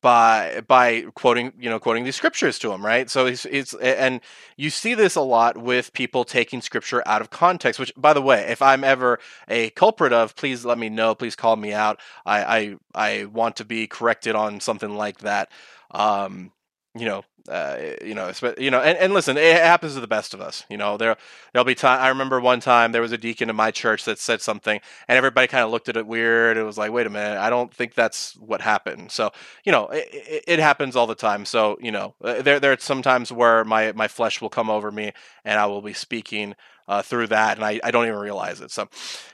by 0.02 0.60
by 0.68 1.06
quoting 1.14 1.54
you 1.58 1.70
know 1.70 1.80
quoting 1.80 2.04
these 2.04 2.16
scriptures 2.16 2.58
to 2.58 2.70
him, 2.70 2.84
right? 2.84 3.08
So 3.08 3.24
it's 3.24 3.46
it's 3.46 3.72
and 3.72 4.20
you 4.58 4.68
see 4.68 4.92
this 4.92 5.16
a 5.16 5.22
lot 5.22 5.56
with 5.56 5.94
people 5.94 6.24
taking 6.24 6.60
scripture 6.60 7.02
out 7.06 7.22
of 7.22 7.30
context. 7.30 7.80
Which, 7.80 7.94
by 7.96 8.12
the 8.12 8.20
way, 8.20 8.42
if 8.42 8.60
I'm 8.60 8.84
ever 8.84 9.18
a 9.48 9.70
culprit 9.70 10.12
of, 10.12 10.36
please 10.36 10.66
let 10.66 10.76
me 10.76 10.90
know. 10.90 11.14
Please 11.14 11.34
call 11.34 11.56
me 11.56 11.72
out. 11.72 11.98
I 12.26 12.76
I, 12.94 13.20
I 13.20 13.24
want 13.24 13.56
to 13.56 13.64
be 13.64 13.86
corrected 13.86 14.34
on 14.34 14.60
something 14.60 14.96
like 14.96 15.20
that. 15.20 15.50
Um, 15.92 16.52
you 16.94 17.06
know, 17.06 17.24
uh, 17.48 17.94
you 18.04 18.14
know, 18.14 18.30
you 18.58 18.70
know, 18.70 18.80
and, 18.80 18.98
and 18.98 19.12
listen, 19.12 19.36
it 19.36 19.56
happens 19.56 19.94
to 19.94 20.00
the 20.00 20.06
best 20.06 20.34
of 20.34 20.40
us. 20.40 20.64
You 20.68 20.76
know, 20.76 20.96
there 20.96 21.16
there'll 21.52 21.64
be 21.64 21.74
time. 21.74 22.00
I 22.00 22.08
remember 22.08 22.40
one 22.40 22.60
time 22.60 22.92
there 22.92 23.02
was 23.02 23.12
a 23.12 23.18
deacon 23.18 23.50
in 23.50 23.56
my 23.56 23.70
church 23.70 24.04
that 24.04 24.18
said 24.18 24.40
something, 24.40 24.80
and 25.08 25.16
everybody 25.16 25.46
kind 25.46 25.64
of 25.64 25.70
looked 25.70 25.88
at 25.88 25.96
it 25.96 26.06
weird. 26.06 26.56
It 26.56 26.62
was 26.64 26.78
like, 26.78 26.92
wait 26.92 27.06
a 27.06 27.10
minute, 27.10 27.38
I 27.38 27.50
don't 27.50 27.72
think 27.72 27.94
that's 27.94 28.34
what 28.36 28.60
happened. 28.60 29.10
So, 29.12 29.32
you 29.64 29.72
know, 29.72 29.86
it, 29.88 30.44
it 30.46 30.58
happens 30.58 30.96
all 30.96 31.06
the 31.06 31.14
time. 31.14 31.44
So, 31.44 31.78
you 31.80 31.92
know, 31.92 32.14
uh, 32.22 32.42
there 32.42 32.60
there 32.60 32.72
are 32.72 32.78
some 32.78 33.02
times 33.02 33.30
where 33.32 33.64
my 33.64 33.92
my 33.92 34.08
flesh 34.08 34.40
will 34.40 34.50
come 34.50 34.70
over 34.70 34.90
me, 34.90 35.12
and 35.44 35.58
I 35.58 35.66
will 35.66 35.82
be 35.82 35.92
speaking 35.92 36.54
uh, 36.88 37.02
through 37.02 37.28
that, 37.28 37.56
and 37.56 37.64
I, 37.64 37.80
I 37.82 37.90
don't 37.90 38.06
even 38.06 38.18
realize 38.18 38.60
it. 38.60 38.70
So, 38.70 38.88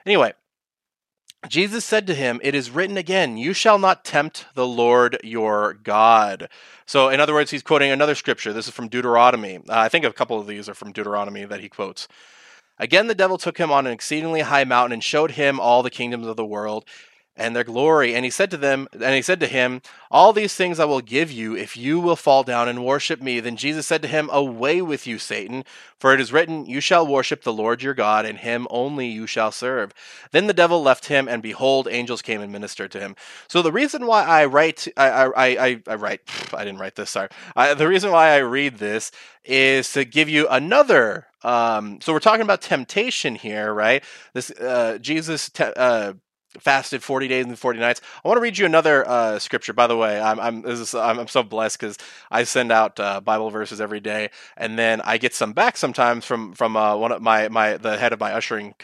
anyway, 0.06 0.32
Jesus 1.48 1.84
said 1.84 2.06
to 2.06 2.14
him, 2.14 2.40
It 2.42 2.54
is 2.54 2.70
written 2.70 2.96
again, 2.96 3.36
you 3.36 3.52
shall 3.52 3.78
not 3.78 4.04
tempt 4.04 4.46
the 4.54 4.66
Lord 4.66 5.18
your 5.24 5.74
God. 5.74 6.48
So, 6.86 7.08
in 7.08 7.18
other 7.18 7.34
words, 7.34 7.50
he's 7.50 7.62
quoting 7.62 7.90
another 7.90 8.14
scripture. 8.14 8.52
This 8.52 8.68
is 8.68 8.74
from 8.74 8.88
Deuteronomy. 8.88 9.56
Uh, 9.56 9.60
I 9.68 9.88
think 9.88 10.04
a 10.04 10.12
couple 10.12 10.38
of 10.38 10.46
these 10.46 10.68
are 10.68 10.74
from 10.74 10.92
Deuteronomy 10.92 11.44
that 11.44 11.60
he 11.60 11.68
quotes. 11.68 12.06
Again, 12.78 13.06
the 13.06 13.14
devil 13.14 13.38
took 13.38 13.58
him 13.58 13.72
on 13.72 13.86
an 13.86 13.92
exceedingly 13.92 14.40
high 14.40 14.64
mountain 14.64 14.92
and 14.92 15.04
showed 15.04 15.32
him 15.32 15.58
all 15.58 15.82
the 15.82 15.90
kingdoms 15.90 16.26
of 16.26 16.36
the 16.36 16.44
world 16.44 16.84
and 17.36 17.56
their 17.56 17.64
glory. 17.64 18.14
And 18.14 18.24
he 18.24 18.30
said 18.30 18.50
to 18.50 18.56
them, 18.56 18.88
and 18.92 19.14
he 19.14 19.22
said 19.22 19.40
to 19.40 19.46
him, 19.46 19.80
All 20.10 20.32
these 20.32 20.54
things 20.54 20.78
I 20.78 20.84
will 20.84 21.00
give 21.00 21.30
you 21.30 21.56
if 21.56 21.76
you 21.76 21.98
will 21.98 22.16
fall 22.16 22.42
down 22.42 22.68
and 22.68 22.84
worship 22.84 23.22
me. 23.22 23.40
Then 23.40 23.56
Jesus 23.56 23.86
said 23.86 24.02
to 24.02 24.08
him, 24.08 24.28
Away 24.32 24.82
with 24.82 25.06
you, 25.06 25.18
Satan, 25.18 25.64
for 25.98 26.12
it 26.12 26.20
is 26.20 26.32
written, 26.32 26.66
You 26.66 26.80
shall 26.80 27.06
worship 27.06 27.42
the 27.42 27.52
Lord 27.52 27.82
your 27.82 27.94
God, 27.94 28.26
and 28.26 28.38
him 28.38 28.66
only 28.70 29.06
you 29.06 29.26
shall 29.26 29.50
serve. 29.50 29.92
Then 30.30 30.46
the 30.46 30.52
devil 30.52 30.82
left 30.82 31.06
him, 31.06 31.28
and 31.28 31.42
behold, 31.42 31.88
angels 31.90 32.22
came 32.22 32.40
and 32.40 32.52
ministered 32.52 32.90
to 32.92 33.00
him. 33.00 33.16
So 33.48 33.62
the 33.62 33.72
reason 33.72 34.06
why 34.06 34.24
I 34.24 34.44
write, 34.44 34.88
I, 34.96 35.08
I, 35.08 35.46
I, 35.66 35.82
I 35.86 35.94
write, 35.94 36.20
I 36.52 36.64
didn't 36.64 36.80
write 36.80 36.96
this, 36.96 37.10
sorry. 37.10 37.28
I, 37.56 37.74
the 37.74 37.88
reason 37.88 38.10
why 38.10 38.30
I 38.30 38.38
read 38.38 38.76
this 38.76 39.10
is 39.44 39.92
to 39.94 40.04
give 40.04 40.28
you 40.28 40.46
another 40.48 41.26
um, 41.44 42.00
so 42.00 42.12
we're 42.12 42.20
talking 42.20 42.42
about 42.42 42.62
temptation 42.62 43.34
here, 43.34 43.74
right? 43.74 44.04
This 44.32 44.50
uh, 44.52 44.98
Jesus 45.00 45.50
te- 45.50 45.72
uh, 45.76 46.12
fasted 46.60 47.02
40 47.02 47.28
days 47.28 47.46
and 47.46 47.58
40 47.58 47.78
nights. 47.78 48.00
I 48.24 48.28
want 48.28 48.38
to 48.38 48.42
read 48.42 48.58
you 48.58 48.66
another 48.66 49.08
uh, 49.08 49.38
scripture. 49.38 49.72
By 49.72 49.86
the 49.86 49.96
way, 49.96 50.20
I'm 50.20 50.38
I'm 50.40 50.66
is, 50.66 50.94
I'm, 50.94 51.20
I'm, 51.20 51.28
so 51.28 51.42
blessed 51.42 51.78
because 51.78 51.98
I 52.30 52.44
send 52.44 52.72
out 52.72 52.98
uh, 53.00 53.20
Bible 53.20 53.50
verses 53.50 53.80
every 53.80 54.00
day, 54.00 54.30
and 54.56 54.78
then 54.78 55.00
I 55.02 55.18
get 55.18 55.34
some 55.34 55.52
back 55.52 55.76
sometimes 55.76 56.24
from 56.24 56.52
from 56.52 56.76
uh, 56.76 56.96
one 56.96 57.12
of 57.12 57.22
my 57.22 57.48
my 57.48 57.76
the 57.76 57.96
head 57.96 58.12
of 58.12 58.20
my 58.20 58.32
ushering 58.32 58.74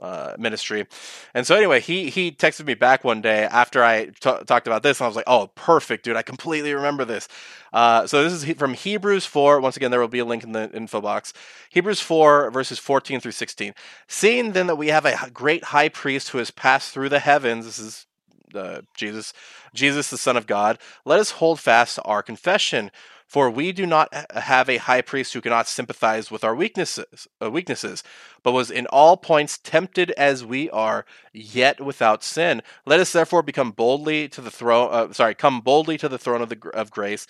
uh, 0.00 0.34
ministry. 0.38 0.86
And 1.34 1.46
so 1.46 1.54
anyway, 1.54 1.80
he 1.80 2.10
he 2.10 2.32
texted 2.32 2.66
me 2.66 2.74
back 2.74 3.04
one 3.04 3.20
day 3.20 3.44
after 3.44 3.84
I 3.84 4.06
t- 4.06 4.12
talked 4.20 4.66
about 4.66 4.82
this, 4.82 5.00
and 5.00 5.04
I 5.04 5.08
was 5.08 5.16
like, 5.16 5.28
"Oh, 5.28 5.48
perfect, 5.54 6.04
dude! 6.04 6.16
I 6.16 6.22
completely 6.22 6.74
remember 6.74 7.04
this." 7.04 7.28
Uh, 7.72 8.06
so 8.06 8.22
this 8.22 8.32
is 8.32 8.56
from 8.56 8.74
Hebrews 8.74 9.26
four. 9.26 9.60
Once 9.60 9.76
again, 9.76 9.90
there 9.90 10.00
will 10.00 10.08
be 10.08 10.18
a 10.18 10.24
link 10.24 10.44
in 10.44 10.52
the 10.52 10.70
info 10.72 11.00
box. 11.00 11.32
Hebrews 11.70 12.00
four 12.00 12.50
verses 12.50 12.78
fourteen 12.78 13.20
through 13.20 13.32
sixteen. 13.32 13.74
Seeing 14.08 14.52
then 14.52 14.66
that 14.66 14.76
we 14.76 14.88
have 14.88 15.06
a 15.06 15.30
great 15.30 15.64
high 15.64 15.88
priest 15.88 16.30
who 16.30 16.38
has 16.38 16.50
passed 16.50 16.92
through 16.92 17.10
the 17.10 17.20
heavens. 17.20 17.64
This 17.64 17.78
is 17.78 18.06
uh, 18.54 18.82
Jesus, 18.96 19.32
Jesus, 19.74 20.10
the 20.10 20.18
Son 20.18 20.36
of 20.36 20.46
God. 20.46 20.78
Let 21.04 21.20
us 21.20 21.32
hold 21.32 21.60
fast 21.60 21.96
to 21.96 22.02
our 22.02 22.22
confession. 22.22 22.90
For 23.32 23.48
we 23.48 23.72
do 23.72 23.86
not 23.86 24.12
have 24.34 24.68
a 24.68 24.76
high 24.76 25.00
priest 25.00 25.32
who 25.32 25.40
cannot 25.40 25.66
sympathize 25.66 26.30
with 26.30 26.44
our 26.44 26.54
weaknesses, 26.54 27.26
uh, 27.42 27.50
weaknesses, 27.50 28.02
but 28.42 28.52
was 28.52 28.70
in 28.70 28.86
all 28.88 29.16
points 29.16 29.56
tempted 29.56 30.10
as 30.18 30.44
we 30.44 30.68
are, 30.68 31.06
yet 31.32 31.80
without 31.80 32.22
sin. 32.22 32.60
Let 32.84 33.00
us 33.00 33.10
therefore 33.10 33.42
become 33.42 33.70
boldly 33.70 34.28
to 34.28 34.42
the 34.42 34.50
throne. 34.50 34.90
Uh, 34.92 35.12
sorry, 35.14 35.34
come 35.34 35.62
boldly 35.62 35.96
to 35.96 36.10
the 36.10 36.18
throne 36.18 36.42
of 36.42 36.50
the 36.50 36.70
of 36.74 36.90
grace, 36.90 37.26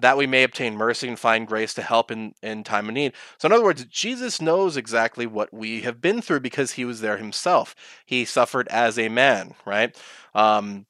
that 0.00 0.16
we 0.16 0.26
may 0.26 0.42
obtain 0.42 0.74
mercy 0.74 1.06
and 1.06 1.16
find 1.16 1.46
grace 1.46 1.72
to 1.74 1.82
help 1.82 2.10
in, 2.10 2.34
in 2.42 2.64
time 2.64 2.88
of 2.88 2.94
need. 2.96 3.12
So, 3.38 3.46
in 3.46 3.52
other 3.52 3.62
words, 3.62 3.84
Jesus 3.84 4.40
knows 4.40 4.76
exactly 4.76 5.28
what 5.28 5.54
we 5.54 5.82
have 5.82 6.00
been 6.00 6.20
through 6.20 6.40
because 6.40 6.72
he 6.72 6.84
was 6.84 7.00
there 7.00 7.16
himself. 7.16 7.76
He 8.04 8.24
suffered 8.24 8.66
as 8.72 8.98
a 8.98 9.08
man, 9.08 9.54
right? 9.64 9.96
Um, 10.34 10.86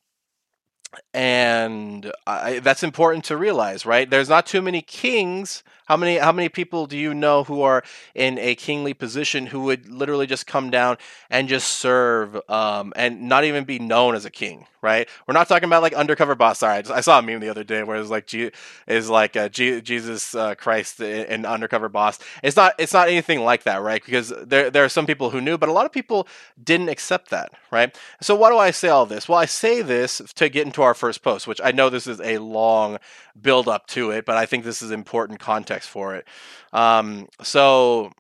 and 1.13 2.11
I, 2.27 2.61
that's 2.61 2.83
important 2.83 3.25
to 3.27 3.37
realize, 3.37 3.85
right? 3.85 4.09
There's 4.09 4.29
not 4.29 4.47
too 4.47 4.63
many 4.63 4.83
kings. 4.83 5.63
How 5.89 5.97
many 5.97 6.19
how 6.19 6.33
many 6.33 6.51
people 6.51 6.87
do 6.87 6.99
you 6.99 7.15
know 7.15 7.45
who 7.45 7.63
are 7.63 7.83
in 8.15 8.39
a 8.39 8.55
kingly 8.55 8.93
position 8.93 9.47
who 9.47 9.63
would 9.63 9.89
literally 9.89 10.27
just 10.27 10.47
come 10.47 10.71
down 10.71 10.99
and 11.31 11.49
just 11.49 11.77
serve 11.77 12.39
um, 12.51 12.93
and 12.95 13.23
not 13.23 13.45
even 13.45 13.65
be 13.65 13.79
known 13.79 14.15
as 14.15 14.27
a 14.27 14.31
king, 14.31 14.67
right? 14.83 15.09
We're 15.27 15.33
not 15.33 15.49
talking 15.49 15.65
about 15.65 15.81
like 15.81 15.95
undercover 15.95 16.35
boss. 16.35 16.59
Sorry, 16.59 16.77
I, 16.77 16.83
just, 16.83 16.93
I 16.93 17.01
saw 17.01 17.19
a 17.19 17.23
meme 17.23 17.41
the 17.41 17.49
other 17.49 17.65
day 17.65 17.83
where 17.85 17.97
it's 17.97 18.11
like 18.11 18.27
G, 18.27 18.51
is 18.87 19.09
like 19.09 19.35
uh, 19.35 19.49
G, 19.49 19.81
Jesus 19.81 20.35
uh, 20.35 20.55
Christ 20.57 21.01
an 21.01 21.47
undercover 21.47 21.89
boss. 21.89 22.19
It's 22.43 22.57
not 22.57 22.75
it's 22.79 22.93
not 22.93 23.09
anything 23.09 23.41
like 23.41 23.63
that, 23.63 23.81
right? 23.81 24.05
Because 24.05 24.29
there 24.29 24.71
there 24.71 24.85
are 24.85 24.91
some 24.91 25.07
people 25.07 25.31
who 25.31 25.41
knew, 25.41 25.57
but 25.57 25.71
a 25.71 25.73
lot 25.73 25.87
of 25.87 25.93
people 25.93 26.29
didn't 26.63 26.91
accept 26.91 27.31
that, 27.31 27.51
right? 27.71 27.97
So 28.21 28.37
why 28.37 28.51
do 28.51 28.59
I 28.59 28.73
say 28.73 28.89
all 28.89 29.07
this? 29.07 29.27
Well, 29.27 29.39
I 29.39 29.47
say 29.47 29.81
this 29.81 30.21
to 30.35 30.51
get 30.51 30.67
into 30.67 30.83
our 30.83 30.93
first 30.93 31.23
post, 31.23 31.47
which 31.47 31.63
I 31.65 31.73
know 31.73 31.89
this 31.89 32.07
is 32.07 32.21
a 32.21 32.37
long 32.37 32.99
build 33.41 33.69
up 33.69 33.87
to 33.87 34.11
it, 34.11 34.27
but 34.27 34.37
I 34.37 34.47
think 34.47 34.65
this 34.65 34.83
is 34.83 34.91
important 34.91 35.39
context 35.39 35.78
for 35.87 36.15
it. 36.15 36.27
Um, 36.73 37.29
so 37.43 38.13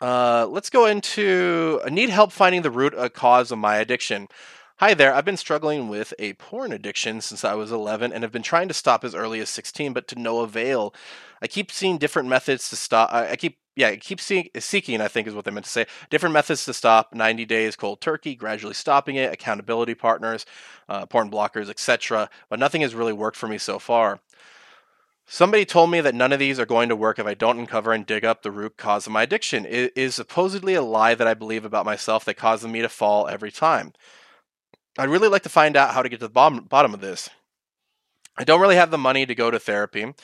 uh, 0.00 0.46
let's 0.48 0.70
go 0.70 0.86
into 0.86 1.80
I 1.84 1.90
need 1.90 2.10
help 2.10 2.32
finding 2.32 2.62
the 2.62 2.70
root 2.70 2.94
uh, 2.94 3.08
cause 3.08 3.50
of 3.50 3.58
my 3.58 3.76
addiction. 3.76 4.28
Hi 4.78 4.94
there. 4.94 5.12
I've 5.12 5.26
been 5.26 5.36
struggling 5.36 5.88
with 5.88 6.14
a 6.18 6.32
porn 6.34 6.72
addiction 6.72 7.20
since 7.20 7.44
I 7.44 7.52
was 7.52 7.70
11 7.70 8.14
and 8.14 8.22
have 8.22 8.32
been 8.32 8.42
trying 8.42 8.66
to 8.68 8.74
stop 8.74 9.04
as 9.04 9.14
early 9.14 9.38
as 9.40 9.50
16, 9.50 9.92
but 9.92 10.08
to 10.08 10.18
no 10.18 10.40
avail. 10.40 10.94
I 11.42 11.48
keep 11.48 11.70
seeing 11.70 11.98
different 11.98 12.30
methods 12.30 12.70
to 12.70 12.76
stop. 12.76 13.12
I 13.12 13.36
keep 13.36 13.58
yeah, 13.76 13.88
I 13.88 13.96
keep 13.96 14.20
seeing, 14.20 14.48
seeking, 14.58 15.00
I 15.00 15.08
think 15.08 15.26
is 15.26 15.34
what 15.34 15.44
they 15.44 15.50
meant 15.50 15.64
to 15.64 15.70
say, 15.70 15.86
different 16.10 16.32
methods 16.32 16.64
to 16.64 16.74
stop 16.74 17.14
90 17.14 17.44
days 17.46 17.76
cold 17.76 18.00
turkey, 18.00 18.34
gradually 18.34 18.74
stopping 18.74 19.16
it, 19.16 19.32
accountability 19.32 19.94
partners, 19.94 20.44
uh, 20.88 21.06
porn 21.06 21.30
blockers, 21.30 21.70
etc. 21.70 22.28
But 22.48 22.58
nothing 22.58 22.82
has 22.82 22.94
really 22.94 23.12
worked 23.12 23.36
for 23.36 23.48
me 23.48 23.58
so 23.58 23.78
far. 23.78 24.20
Somebody 25.32 25.64
told 25.64 25.92
me 25.92 26.00
that 26.00 26.16
none 26.16 26.32
of 26.32 26.40
these 26.40 26.58
are 26.58 26.66
going 26.66 26.88
to 26.88 26.96
work 26.96 27.20
if 27.20 27.24
I 27.24 27.34
don't 27.34 27.60
uncover 27.60 27.92
and 27.92 28.04
dig 28.04 28.24
up 28.24 28.42
the 28.42 28.50
root 28.50 28.76
cause 28.76 29.06
of 29.06 29.12
my 29.12 29.22
addiction. 29.22 29.64
It 29.64 29.92
is 29.94 30.16
supposedly 30.16 30.74
a 30.74 30.82
lie 30.82 31.14
that 31.14 31.28
I 31.28 31.34
believe 31.34 31.64
about 31.64 31.86
myself 31.86 32.24
that 32.24 32.34
causes 32.34 32.66
me 32.66 32.82
to 32.82 32.88
fall 32.88 33.28
every 33.28 33.52
time. 33.52 33.92
I'd 34.98 35.08
really 35.08 35.28
like 35.28 35.44
to 35.44 35.48
find 35.48 35.76
out 35.76 35.94
how 35.94 36.02
to 36.02 36.08
get 36.08 36.18
to 36.18 36.26
the 36.26 36.32
bottom, 36.32 36.66
of 36.94 37.00
this. 37.00 37.30
I 38.36 38.42
don't 38.42 38.60
really 38.60 38.74
have 38.74 38.90
the 38.90 38.98
money 38.98 39.24
to 39.24 39.34
go 39.36 39.52
to 39.52 39.60
therapy 39.60 40.02
and 40.02 40.16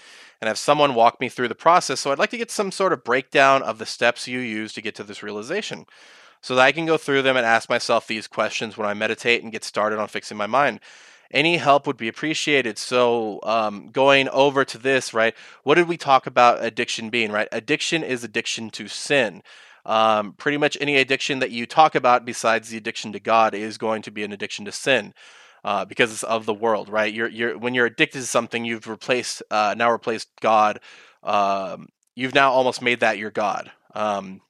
have 0.43 0.59
someone 0.59 0.97
walk 0.97 1.21
me 1.21 1.29
through 1.29 1.49
the 1.49 1.55
process, 1.55 2.01
so 2.01 2.11
I'd 2.11 2.19
like 2.19 2.31
to 2.31 2.37
get 2.37 2.51
some 2.51 2.73
sort 2.73 2.93
of 2.93 3.05
breakdown 3.05 3.63
of 3.63 3.79
the 3.79 3.87
steps 3.87 4.27
you 4.27 4.41
use 4.41 4.73
to 4.73 4.83
get 4.83 4.97
to 4.97 5.05
this 5.05 5.23
realization 5.23 5.87
so 6.41 6.57
that 6.57 6.63
I 6.63 6.73
can 6.73 6.85
go 6.85 6.97
through 6.97 7.23
them 7.23 7.37
and 7.37 7.47
ask 7.47 7.71
myself 7.71 8.09
these 8.09 8.27
questions 8.27 8.77
when 8.77 8.89
I 8.89 8.95
meditate 8.95 9.45
and 9.45 9.53
get 9.53 9.63
started 9.63 10.01
on 10.01 10.09
fixing 10.09 10.37
my 10.37 10.49
mind 10.49 10.81
any 11.30 11.56
help 11.56 11.87
would 11.87 11.97
be 11.97 12.09
appreciated. 12.09 12.78
So, 12.78 13.40
um, 13.42 13.88
going 13.88 14.28
over 14.30 14.64
to 14.64 14.78
this, 14.78 15.14
right? 15.14 15.35
What 15.62 15.76
did 15.76 15.88
we 15.88 15.97
talk 15.97 16.26
about 16.26 16.64
addiction 16.64 17.11
being, 17.11 17.33
right? 17.33 17.49
Addiction 17.52 18.02
is 18.02 18.25
addiction 18.25 18.71
to 18.71 18.88
sin. 18.88 19.42
Um, 19.85 20.33
pretty 20.33 20.59
much 20.59 20.76
any 20.80 20.97
addiction 20.97 21.38
that 21.38 21.52
you 21.52 21.64
talk 21.64 21.95
about 21.95 22.25
besides 22.25 22.71
the 22.71 22.76
addiction 22.76 23.12
to 23.12 23.21
God 23.21 23.54
is 23.54 23.78
going 23.78 24.02
to 24.02 24.11
be 24.11 24.25
an 24.25 24.33
addiction 24.33 24.64
to 24.64 24.73
sin. 24.73 25.14
Uh, 25.64 25.85
because 25.85 26.12
it's 26.12 26.23
of 26.23 26.47
the 26.47 26.54
world, 26.54 26.88
right? 26.88 27.12
You're, 27.12 27.28
you're 27.28 27.59
when 27.59 27.75
you're 27.75 27.87
addicted 27.87 28.21
to 28.21 28.26
something, 28.26 28.64
you've 28.64 28.87
replaced 28.87 29.42
uh, 29.50 29.75
now 29.76 29.90
replaced 29.90 30.28
God. 30.40 30.78
Um, 31.25 31.88
you've 32.14 32.35
now 32.35 32.52
almost 32.52 32.83
made 32.83 33.00
that 33.00 33.18
your 33.18 33.33
God. 33.33 33.73
Um, 33.92 34.42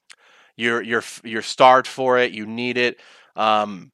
you're 0.56 0.82
you're 0.82 1.04
you're 1.24 1.42
starved 1.42 1.86
for 1.86 2.18
it. 2.18 2.32
You 2.32 2.46
need 2.46 2.76
it. 2.76 3.00
Um, 3.34 3.92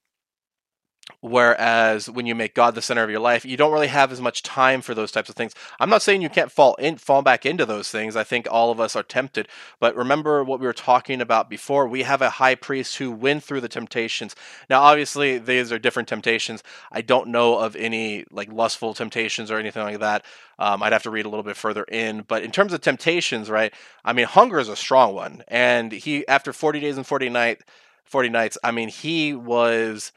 Whereas 1.21 2.09
when 2.09 2.27
you 2.27 2.35
make 2.35 2.55
God 2.55 2.75
the 2.75 2.83
center 2.83 3.03
of 3.03 3.11
your 3.11 3.21
life, 3.21 3.45
you 3.45 3.57
don't 3.57 3.73
really 3.73 3.89
have 3.89 4.13
as 4.13 4.21
much 4.21 4.43
time 4.43 4.83
for 4.83 4.95
those 4.95 5.11
types 5.13 5.29
of 5.29 5.35
things. 5.35 5.53
I'm 5.81 5.91
not 5.91 6.03
saying 6.03 6.23
you 6.23 6.29
can't 6.29 6.51
fall 6.51 6.75
in, 6.77 6.97
fall 6.97 7.23
back 7.23 7.45
into 7.45 7.67
those 7.67 7.91
things. 7.91 8.17
I 8.17 8.25
think 8.25 8.47
all 8.51 8.71
of 8.71 8.81
us 8.81 8.95
are 8.95 9.03
tempted. 9.03 9.49
But 9.81 9.97
remember 9.97 10.43
what 10.45 10.61
we 10.61 10.67
were 10.67 10.73
talking 10.73 11.21
about 11.21 11.51
before. 11.51 11.87
We 11.87 12.03
have 12.03 12.23
a 12.23 12.31
high 12.31 12.55
priest 12.55 12.97
who 12.97 13.11
went 13.11 13.43
through 13.43 13.61
the 13.61 13.69
temptations. 13.69 14.37
Now, 14.71 14.83
obviously, 14.83 15.39
these 15.39 15.73
are 15.73 15.79
different 15.79 16.09
temptations. 16.09 16.63
I 16.91 17.03
don't 17.03 17.29
know 17.29 17.59
of 17.59 17.77
any 17.77 18.25
like 18.31 18.53
lustful 18.53 18.95
temptations 18.95 19.51
or 19.51 19.59
anything 19.59 19.83
like 19.83 20.01
that. 20.01 20.25
Um, 20.59 20.83
I'd 20.83 20.93
have 20.93 21.05
to 21.05 21.11
read 21.11 21.27
a 21.27 21.29
little 21.29 21.45
bit 21.45 21.57
further 21.57 21.85
in. 21.85 22.23
But 22.23 22.43
in 22.43 22.53
terms 22.53 22.73
of 22.73 22.81
temptations, 22.81 23.51
right? 23.51 23.73
I 24.05 24.13
mean, 24.13 24.27
hunger 24.27 24.61
is 24.61 24.69
a 24.69 24.77
strong 24.77 25.15
one. 25.15 25.43
And 25.49 25.91
he, 25.91 26.27
after 26.29 26.53
40 26.53 26.81
days 26.81 26.97
and 26.97 27.07
40 27.07 27.29
night, 27.29 27.63
40 28.05 28.29
nights, 28.29 28.59
I 28.63 28.71
mean, 28.71 28.89
he 28.89 29.35
was 29.35 30.13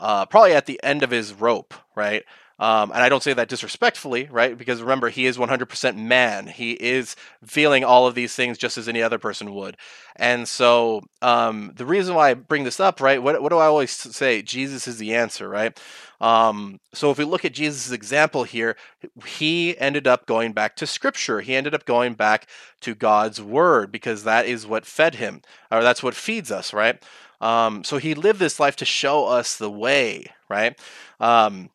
uh, 0.00 0.26
probably 0.26 0.54
at 0.54 0.66
the 0.66 0.80
end 0.82 1.02
of 1.02 1.10
his 1.10 1.32
rope, 1.32 1.74
right? 1.94 2.24
Um, 2.60 2.90
and 2.92 3.02
I 3.02 3.08
don't 3.08 3.22
say 3.22 3.32
that 3.32 3.48
disrespectfully, 3.48 4.28
right? 4.30 4.56
Because 4.56 4.82
remember, 4.82 5.08
he 5.08 5.24
is 5.24 5.38
100% 5.38 5.96
man. 5.96 6.46
He 6.46 6.72
is 6.72 7.16
feeling 7.42 7.84
all 7.84 8.06
of 8.06 8.14
these 8.14 8.34
things 8.34 8.58
just 8.58 8.76
as 8.76 8.86
any 8.86 9.02
other 9.02 9.18
person 9.18 9.54
would. 9.54 9.78
And 10.16 10.46
so 10.46 11.00
um, 11.22 11.72
the 11.74 11.86
reason 11.86 12.14
why 12.14 12.30
I 12.30 12.34
bring 12.34 12.64
this 12.64 12.78
up, 12.78 13.00
right? 13.00 13.22
What, 13.22 13.40
what 13.40 13.48
do 13.48 13.56
I 13.56 13.64
always 13.64 13.90
say? 13.92 14.42
Jesus 14.42 14.86
is 14.86 14.98
the 14.98 15.14
answer, 15.14 15.48
right? 15.48 15.80
Um, 16.20 16.80
so 16.92 17.10
if 17.10 17.16
we 17.16 17.24
look 17.24 17.46
at 17.46 17.54
Jesus' 17.54 17.92
example 17.92 18.44
here, 18.44 18.76
he 19.24 19.78
ended 19.78 20.06
up 20.06 20.26
going 20.26 20.52
back 20.52 20.76
to 20.76 20.86
Scripture. 20.86 21.40
He 21.40 21.56
ended 21.56 21.74
up 21.74 21.86
going 21.86 22.12
back 22.12 22.46
to 22.82 22.94
God's 22.94 23.40
Word 23.40 23.90
because 23.90 24.24
that 24.24 24.44
is 24.44 24.66
what 24.66 24.84
fed 24.84 25.14
him, 25.14 25.40
or 25.70 25.82
that's 25.82 26.02
what 26.02 26.14
feeds 26.14 26.52
us, 26.52 26.74
right? 26.74 27.02
Um, 27.40 27.84
so 27.84 27.98
he 27.98 28.14
lived 28.14 28.38
this 28.38 28.60
life 28.60 28.76
to 28.76 28.84
show 28.84 29.26
us 29.26 29.56
the 29.56 29.70
way, 29.70 30.26
right? 30.48 30.78
Because 31.18 31.48
um, 31.48 31.70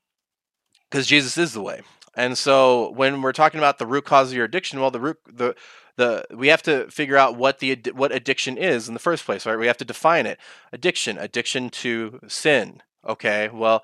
Jesus 0.92 1.38
is 1.38 1.54
the 1.54 1.62
way. 1.62 1.82
And 2.16 2.38
so 2.38 2.92
when 2.92 3.22
we're 3.22 3.34
talking 3.34 3.60
about 3.60 3.78
the 3.78 3.86
root 3.86 4.06
cause 4.06 4.32
of 4.32 4.38
your 4.38 4.46
addiction, 4.46 4.80
well, 4.80 4.92
the 4.92 5.00
root 5.00 5.18
the 5.28 5.56
the 5.98 6.26
we 6.34 6.48
have 6.48 6.62
to 6.64 6.90
figure 6.90 7.18
out 7.18 7.38
what 7.38 7.60
the 7.60 7.76
what 7.94 8.12
addiction 8.12 8.58
is 8.58 8.88
in 8.88 8.94
the 8.94 9.00
first 9.00 9.26
place, 9.26 9.46
right? 9.46 9.58
We 9.60 9.68
have 9.68 9.78
to 9.78 9.86
define 9.86 10.26
it. 10.26 10.40
Addiction, 10.72 11.18
addiction 11.18 11.70
to 11.72 12.20
sin. 12.28 12.82
Okay, 13.06 13.50
well, 13.54 13.84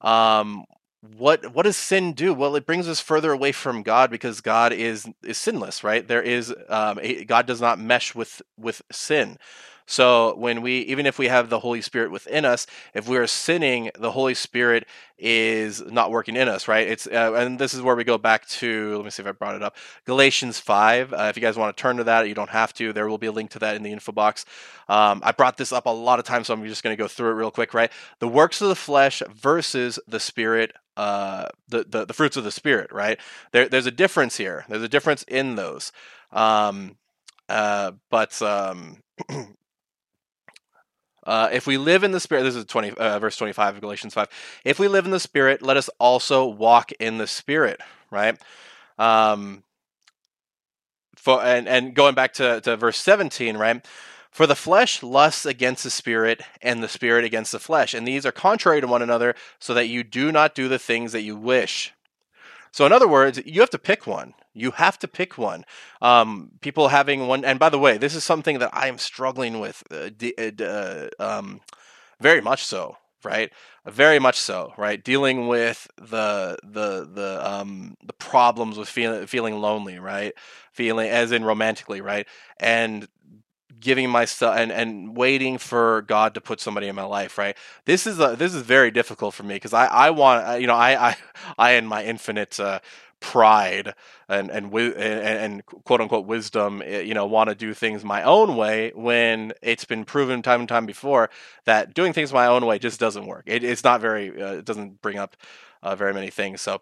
um, 0.00 0.64
what 1.16 1.54
what 1.54 1.64
does 1.64 1.76
sin 1.76 2.12
do? 2.12 2.32
Well, 2.34 2.56
it 2.56 2.66
brings 2.66 2.88
us 2.88 3.00
further 3.00 3.32
away 3.32 3.52
from 3.52 3.82
God 3.82 4.10
because 4.10 4.40
God 4.40 4.72
is 4.72 5.06
is 5.22 5.38
sinless, 5.38 5.84
right? 5.84 6.06
There 6.06 6.22
is 6.22 6.54
um, 6.68 6.98
a, 7.02 7.24
God 7.24 7.46
does 7.46 7.60
not 7.60 7.78
mesh 7.78 8.14
with 8.14 8.42
with 8.58 8.82
sin. 8.90 9.38
So 9.86 10.34
when 10.36 10.62
we, 10.62 10.78
even 10.80 11.06
if 11.06 11.18
we 11.18 11.28
have 11.28 11.48
the 11.48 11.60
Holy 11.60 11.80
Spirit 11.80 12.10
within 12.10 12.44
us, 12.44 12.66
if 12.94 13.08
we 13.08 13.16
are 13.16 13.26
sinning, 13.26 13.90
the 13.98 14.10
Holy 14.12 14.34
Spirit 14.34 14.86
is 15.18 15.82
not 15.82 16.10
working 16.10 16.36
in 16.36 16.48
us, 16.48 16.68
right? 16.68 16.86
It's 16.86 17.06
uh, 17.06 17.34
and 17.36 17.58
this 17.58 17.72
is 17.74 17.82
where 17.82 17.96
we 17.96 18.04
go 18.04 18.18
back 18.18 18.46
to. 18.48 18.96
Let 18.96 19.04
me 19.04 19.10
see 19.10 19.22
if 19.22 19.28
I 19.28 19.32
brought 19.32 19.54
it 19.54 19.62
up. 19.62 19.76
Galatians 20.04 20.60
five. 20.60 21.12
Uh, 21.12 21.26
if 21.30 21.36
you 21.36 21.42
guys 21.42 21.56
want 21.56 21.76
to 21.76 21.80
turn 21.80 21.96
to 21.98 22.04
that, 22.04 22.28
you 22.28 22.34
don't 22.34 22.50
have 22.50 22.74
to. 22.74 22.92
There 22.92 23.08
will 23.08 23.18
be 23.18 23.28
a 23.28 23.32
link 23.32 23.50
to 23.52 23.58
that 23.60 23.76
in 23.76 23.82
the 23.82 23.92
info 23.92 24.12
box. 24.12 24.44
Um, 24.88 25.20
I 25.24 25.32
brought 25.32 25.56
this 25.56 25.72
up 25.72 25.86
a 25.86 25.90
lot 25.90 26.18
of 26.18 26.24
times, 26.24 26.48
so 26.48 26.54
I'm 26.54 26.64
just 26.66 26.82
going 26.82 26.96
to 26.96 27.02
go 27.02 27.08
through 27.08 27.30
it 27.30 27.34
real 27.34 27.50
quick, 27.50 27.74
right? 27.74 27.90
The 28.18 28.28
works 28.28 28.60
of 28.60 28.68
the 28.68 28.76
flesh 28.76 29.22
versus 29.34 29.98
the 30.08 30.20
Spirit 30.20 30.72
uh, 30.96 31.46
the, 31.68 31.84
the, 31.88 32.06
the 32.06 32.14
fruits 32.14 32.36
of 32.36 32.44
the 32.44 32.50
spirit, 32.50 32.90
right? 32.92 33.20
There, 33.52 33.68
there's 33.68 33.86
a 33.86 33.90
difference 33.90 34.36
here. 34.36 34.64
There's 34.68 34.82
a 34.82 34.88
difference 34.88 35.22
in 35.24 35.56
those. 35.56 35.92
Um, 36.32 36.96
uh, 37.48 37.92
but 38.10 38.40
um, 38.42 39.02
Uh, 41.26 41.48
if 41.52 41.66
we 41.66 41.76
live 41.76 42.04
in 42.04 42.12
the 42.12 42.20
Spirit, 42.20 42.44
this 42.44 42.54
is 42.54 42.64
20, 42.64 42.92
uh, 42.92 43.18
verse 43.18 43.36
25 43.36 43.74
of 43.74 43.80
Galatians 43.80 44.14
5. 44.14 44.28
If 44.64 44.78
we 44.78 44.88
live 44.88 45.04
in 45.04 45.10
the 45.10 45.20
Spirit, 45.20 45.60
let 45.60 45.76
us 45.76 45.90
also 45.98 46.46
walk 46.46 46.92
in 46.92 47.18
the 47.18 47.26
Spirit, 47.26 47.80
right? 48.10 48.40
Um, 48.98 49.64
for 51.16 51.42
and, 51.42 51.66
and 51.66 51.94
going 51.94 52.14
back 52.14 52.34
to, 52.34 52.60
to 52.60 52.76
verse 52.76 52.98
17, 52.98 53.56
right? 53.56 53.84
For 54.30 54.46
the 54.46 54.54
flesh 54.54 55.02
lusts 55.02 55.46
against 55.46 55.82
the 55.82 55.90
spirit, 55.90 56.42
and 56.60 56.82
the 56.82 56.88
spirit 56.88 57.24
against 57.24 57.52
the 57.52 57.58
flesh. 57.58 57.94
And 57.94 58.06
these 58.06 58.26
are 58.26 58.32
contrary 58.32 58.82
to 58.82 58.86
one 58.86 59.02
another, 59.02 59.34
so 59.58 59.72
that 59.74 59.88
you 59.88 60.04
do 60.04 60.30
not 60.30 60.54
do 60.54 60.68
the 60.68 60.78
things 60.78 61.12
that 61.12 61.22
you 61.22 61.34
wish. 61.34 61.94
So, 62.76 62.84
in 62.84 62.92
other 62.92 63.08
words, 63.08 63.40
you 63.46 63.62
have 63.62 63.70
to 63.70 63.78
pick 63.78 64.06
one. 64.06 64.34
You 64.52 64.72
have 64.72 64.98
to 64.98 65.08
pick 65.08 65.38
one. 65.38 65.64
Um, 66.02 66.50
people 66.60 66.88
having 66.88 67.26
one, 67.26 67.42
and 67.42 67.58
by 67.58 67.70
the 67.70 67.78
way, 67.78 67.96
this 67.96 68.14
is 68.14 68.22
something 68.22 68.58
that 68.58 68.68
I 68.74 68.88
am 68.88 68.98
struggling 68.98 69.60
with, 69.60 69.82
uh, 69.90 70.10
uh, 70.62 71.08
um, 71.18 71.62
very 72.20 72.42
much 72.42 72.66
so. 72.66 72.98
Right, 73.24 73.50
very 73.86 74.18
much 74.18 74.38
so. 74.38 74.74
Right, 74.76 75.02
dealing 75.02 75.48
with 75.48 75.88
the 75.96 76.58
the 76.62 77.08
the 77.10 77.40
um 77.42 77.96
the 78.04 78.12
problems 78.12 78.76
with 78.76 78.90
feeling 78.90 79.26
feeling 79.26 79.58
lonely. 79.58 79.98
Right, 79.98 80.34
feeling 80.70 81.08
as 81.08 81.32
in 81.32 81.44
romantically. 81.44 82.02
Right, 82.02 82.28
and 82.60 83.08
giving 83.80 84.10
myself 84.10 84.56
and 84.56 84.72
and 84.72 85.16
waiting 85.16 85.58
for 85.58 86.02
God 86.02 86.34
to 86.34 86.40
put 86.40 86.60
somebody 86.60 86.88
in 86.88 86.96
my 86.96 87.04
life, 87.04 87.38
right? 87.38 87.56
This 87.84 88.06
is 88.06 88.20
a, 88.20 88.36
this 88.36 88.54
is 88.54 88.62
very 88.62 88.90
difficult 88.90 89.34
for 89.34 89.42
me 89.42 89.56
because 89.56 89.74
I 89.74 89.86
I 89.86 90.10
want 90.10 90.60
you 90.60 90.66
know 90.66 90.74
I 90.74 91.10
I 91.10 91.16
I 91.58 91.72
in 91.72 91.86
my 91.86 92.04
infinite 92.04 92.58
uh, 92.60 92.80
pride 93.20 93.94
and 94.28 94.50
and, 94.50 94.72
and 94.74 94.94
and 94.96 95.66
quote 95.66 96.00
unquote 96.00 96.26
wisdom, 96.26 96.82
eh, 96.84 97.00
you 97.00 97.14
know, 97.14 97.26
want 97.26 97.48
to 97.50 97.54
do 97.54 97.74
things 97.74 98.04
my 98.04 98.22
own 98.22 98.56
way 98.56 98.92
when 98.94 99.52
it's 99.62 99.84
been 99.84 100.04
proven 100.04 100.42
time 100.42 100.60
and 100.60 100.68
time 100.68 100.86
before 100.86 101.30
that 101.64 101.94
doing 101.94 102.12
things 102.12 102.32
my 102.32 102.46
own 102.46 102.66
way 102.66 102.78
just 102.78 103.00
doesn't 103.00 103.26
work. 103.26 103.44
It, 103.46 103.64
it's 103.64 103.84
not 103.84 104.00
very 104.00 104.40
uh, 104.42 104.54
it 104.54 104.64
doesn't 104.64 105.00
bring 105.02 105.18
up 105.18 105.36
uh, 105.82 105.96
very 105.96 106.14
many 106.14 106.30
things, 106.30 106.60
so 106.60 106.80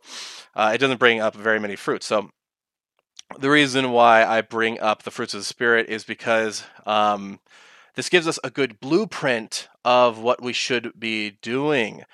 uh, 0.54 0.72
it 0.74 0.78
doesn't 0.78 0.98
bring 0.98 1.20
up 1.20 1.34
very 1.34 1.60
many 1.60 1.76
fruits. 1.76 2.06
So 2.06 2.30
the 3.38 3.50
reason 3.50 3.90
why 3.90 4.24
I 4.24 4.40
bring 4.40 4.80
up 4.80 5.02
the 5.02 5.10
fruits 5.10 5.34
of 5.34 5.40
the 5.40 5.44
spirit 5.44 5.88
is 5.88 6.04
because 6.04 6.64
um, 6.86 7.40
this 7.94 8.08
gives 8.08 8.26
us 8.26 8.38
a 8.44 8.50
good 8.50 8.80
blueprint 8.80 9.68
of 9.84 10.18
what 10.18 10.42
we 10.42 10.52
should 10.52 10.98
be 10.98 11.30
doing. 11.42 12.04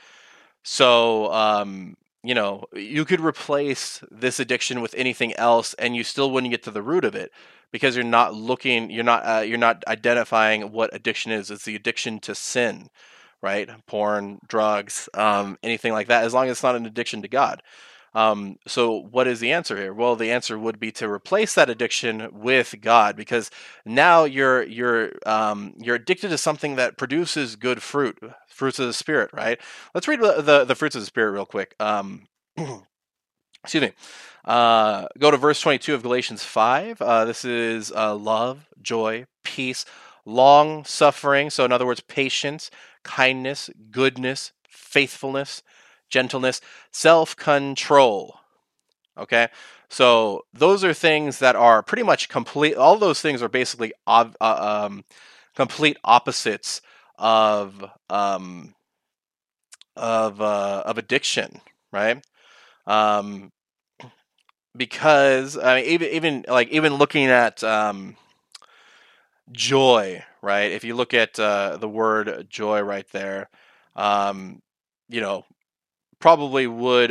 So, 0.62 1.32
um, 1.32 1.96
you 2.22 2.34
know, 2.34 2.64
you 2.74 3.04
could 3.04 3.20
replace 3.20 4.02
this 4.10 4.40
addiction 4.40 4.80
with 4.80 4.94
anything 4.96 5.34
else, 5.34 5.74
and 5.74 5.96
you 5.96 6.04
still 6.04 6.30
wouldn't 6.30 6.50
get 6.50 6.62
to 6.64 6.70
the 6.70 6.82
root 6.82 7.04
of 7.04 7.14
it 7.14 7.32
because 7.72 7.96
you're 7.96 8.04
not 8.04 8.34
looking, 8.34 8.90
you're 8.90 9.04
not, 9.04 9.22
uh, 9.24 9.40
you're 9.40 9.58
not 9.58 9.82
identifying 9.86 10.72
what 10.72 10.94
addiction 10.94 11.32
is. 11.32 11.50
It's 11.50 11.64
the 11.64 11.76
addiction 11.76 12.18
to 12.20 12.34
sin, 12.34 12.90
right? 13.40 13.70
Porn, 13.86 14.40
drugs, 14.46 15.08
um, 15.14 15.56
anything 15.62 15.92
like 15.92 16.08
that. 16.08 16.24
As 16.24 16.34
long 16.34 16.46
as 16.46 16.52
it's 16.52 16.62
not 16.62 16.76
an 16.76 16.86
addiction 16.86 17.22
to 17.22 17.28
God. 17.28 17.62
Um, 18.12 18.58
so, 18.66 19.06
what 19.10 19.28
is 19.28 19.40
the 19.40 19.52
answer 19.52 19.76
here? 19.76 19.94
Well, 19.94 20.16
the 20.16 20.32
answer 20.32 20.58
would 20.58 20.80
be 20.80 20.90
to 20.92 21.08
replace 21.08 21.54
that 21.54 21.70
addiction 21.70 22.28
with 22.32 22.74
God, 22.80 23.16
because 23.16 23.50
now 23.84 24.24
you're 24.24 24.62
you're 24.64 25.12
um, 25.26 25.74
you're 25.78 25.96
addicted 25.96 26.30
to 26.30 26.38
something 26.38 26.76
that 26.76 26.98
produces 26.98 27.56
good 27.56 27.82
fruit, 27.82 28.18
fruits 28.48 28.78
of 28.78 28.86
the 28.86 28.92
spirit, 28.92 29.30
right? 29.32 29.60
Let's 29.94 30.08
read 30.08 30.20
the 30.20 30.42
the, 30.42 30.64
the 30.64 30.74
fruits 30.74 30.96
of 30.96 31.02
the 31.02 31.06
spirit 31.06 31.30
real 31.30 31.46
quick. 31.46 31.76
Um, 31.78 32.26
excuse 33.64 33.82
me. 33.82 33.92
Uh, 34.44 35.06
go 35.18 35.30
to 35.30 35.36
verse 35.36 35.60
22 35.60 35.94
of 35.94 36.02
Galatians 36.02 36.42
5. 36.42 37.02
Uh, 37.02 37.24
this 37.26 37.44
is 37.44 37.92
uh, 37.92 38.14
love, 38.14 38.66
joy, 38.80 39.26
peace, 39.44 39.84
long 40.24 40.84
suffering. 40.84 41.50
So, 41.50 41.64
in 41.64 41.72
other 41.72 41.86
words, 41.86 42.00
patience, 42.00 42.70
kindness, 43.04 43.70
goodness, 43.90 44.52
faithfulness, 44.68 45.62
gentleness, 46.10 46.60
self 46.92 47.36
control. 47.36 48.36
Okay? 49.16 49.48
So, 49.88 50.44
those 50.52 50.84
are 50.84 50.94
things 50.94 51.40
that 51.40 51.56
are 51.56 51.82
pretty 51.82 52.04
much 52.04 52.28
complete. 52.28 52.76
All 52.76 52.96
those 52.96 53.20
things 53.20 53.42
are 53.42 53.48
basically 53.48 53.92
uh, 54.06 54.28
um, 54.40 55.04
complete 55.54 55.96
opposites 56.04 56.80
of. 57.18 57.84
Um, 58.08 58.74
of 59.96 60.40
uh, 60.40 60.82
of 60.86 60.98
addiction, 60.98 61.60
right? 61.92 62.24
Um, 62.86 63.52
because 64.76 65.58
I 65.58 65.76
mean, 65.76 65.84
even 65.90 66.08
even 66.08 66.44
like 66.48 66.68
even 66.68 66.94
looking 66.94 67.26
at 67.26 67.62
um, 67.62 68.16
joy, 69.52 70.24
right? 70.42 70.72
If 70.72 70.84
you 70.84 70.94
look 70.94 71.14
at 71.14 71.38
uh, 71.38 71.76
the 71.76 71.88
word 71.88 72.46
joy 72.48 72.80
right 72.80 73.06
there, 73.12 73.50
um, 73.96 74.62
you 75.08 75.20
know, 75.20 75.44
probably 76.20 76.66
would, 76.66 77.10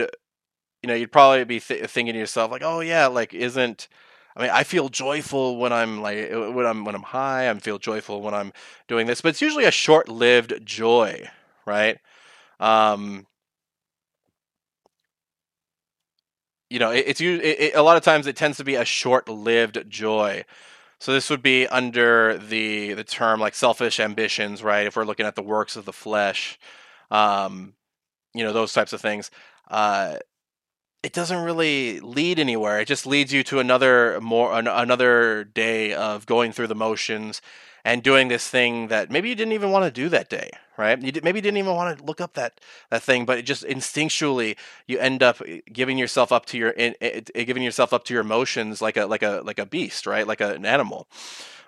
you 0.83 0.87
know, 0.87 0.93
you'd 0.95 1.11
probably 1.11 1.43
be 1.45 1.59
th- 1.59 1.89
thinking 1.89 2.13
to 2.13 2.19
yourself 2.19 2.51
like, 2.51 2.63
oh 2.63 2.81
yeah, 2.81 3.07
like 3.07 3.33
isn't. 3.33 3.87
I 4.35 4.41
mean, 4.43 4.51
I 4.51 4.63
feel 4.63 4.89
joyful 4.89 5.57
when 5.57 5.73
I'm 5.73 6.01
like 6.01 6.31
uh, 6.31 6.51
when 6.51 6.65
I'm 6.65 6.85
when 6.85 6.95
I'm 6.95 7.03
high. 7.03 7.49
I 7.49 7.53
feel 7.59 7.79
joyful 7.79 8.21
when 8.21 8.33
I'm 8.33 8.53
doing 8.87 9.07
this, 9.07 9.21
but 9.21 9.29
it's 9.29 9.41
usually 9.41 9.65
a 9.65 9.71
short-lived 9.71 10.65
joy, 10.65 11.29
right? 11.65 11.99
Um, 12.59 13.27
you 16.69 16.79
know, 16.79 16.91
it, 16.91 17.05
it's 17.07 17.21
it, 17.21 17.43
it, 17.43 17.75
a 17.75 17.81
lot 17.81 17.97
of 17.97 18.03
times 18.03 18.27
it 18.27 18.35
tends 18.35 18.57
to 18.57 18.63
be 18.63 18.75
a 18.75 18.85
short-lived 18.85 19.89
joy. 19.89 20.43
So 20.99 21.13
this 21.13 21.29
would 21.29 21.43
be 21.43 21.67
under 21.67 22.37
the 22.37 22.93
the 22.93 23.03
term 23.03 23.39
like 23.39 23.55
selfish 23.55 23.99
ambitions, 23.99 24.63
right? 24.63 24.87
If 24.87 24.95
we're 24.95 25.05
looking 25.05 25.25
at 25.25 25.35
the 25.35 25.43
works 25.43 25.75
of 25.75 25.85
the 25.85 25.93
flesh, 25.93 26.59
um, 27.11 27.73
you 28.33 28.43
know, 28.43 28.53
those 28.53 28.73
types 28.73 28.93
of 28.93 29.01
things. 29.01 29.31
Uh, 29.69 30.17
it 31.01 31.13
doesn't 31.13 31.43
really 31.43 31.99
lead 32.01 32.39
anywhere. 32.39 32.79
It 32.79 32.87
just 32.87 33.05
leads 33.05 33.31
you 33.31 33.43
to 33.43 33.59
another 33.59 34.19
more 34.21 34.57
an, 34.57 34.67
another 34.67 35.43
day 35.45 35.93
of 35.93 36.25
going 36.25 36.51
through 36.51 36.67
the 36.67 36.75
motions 36.75 37.41
and 37.85 38.03
doing 38.03 38.27
this 38.27 38.47
thing 38.47 38.89
that 38.89 39.09
maybe 39.09 39.29
you 39.29 39.35
didn't 39.35 39.53
even 39.53 39.71
want 39.71 39.85
to 39.85 39.91
do 39.91 40.09
that 40.09 40.29
day, 40.29 40.49
right? 40.77 41.01
You 41.01 41.13
did, 41.13 41.23
maybe 41.23 41.37
you 41.37 41.41
didn't 41.41 41.57
even 41.57 41.75
want 41.75 41.97
to 41.97 42.03
look 42.03 42.19
up 42.19 42.33
that 42.33 42.59
that 42.89 43.01
thing, 43.01 43.25
but 43.25 43.37
it 43.37 43.43
just 43.43 43.63
instinctually 43.63 44.57
you 44.87 44.99
end 44.99 45.23
up 45.23 45.41
eh, 45.47 45.61
giving 45.71 45.97
yourself 45.97 46.31
up 46.31 46.45
to 46.47 46.57
your 46.57 46.71
in, 46.71 46.93
in, 46.99 47.25
in, 47.33 47.45
giving 47.45 47.63
yourself 47.63 47.93
up 47.93 48.03
to 48.05 48.13
your 48.13 48.21
emotions 48.21 48.81
like 48.81 48.97
a 48.97 49.05
like 49.05 49.23
a 49.23 49.41
like 49.45 49.59
a 49.59 49.65
beast, 49.65 50.05
right? 50.05 50.27
Like 50.27 50.41
a, 50.41 50.53
an 50.53 50.65
animal. 50.65 51.07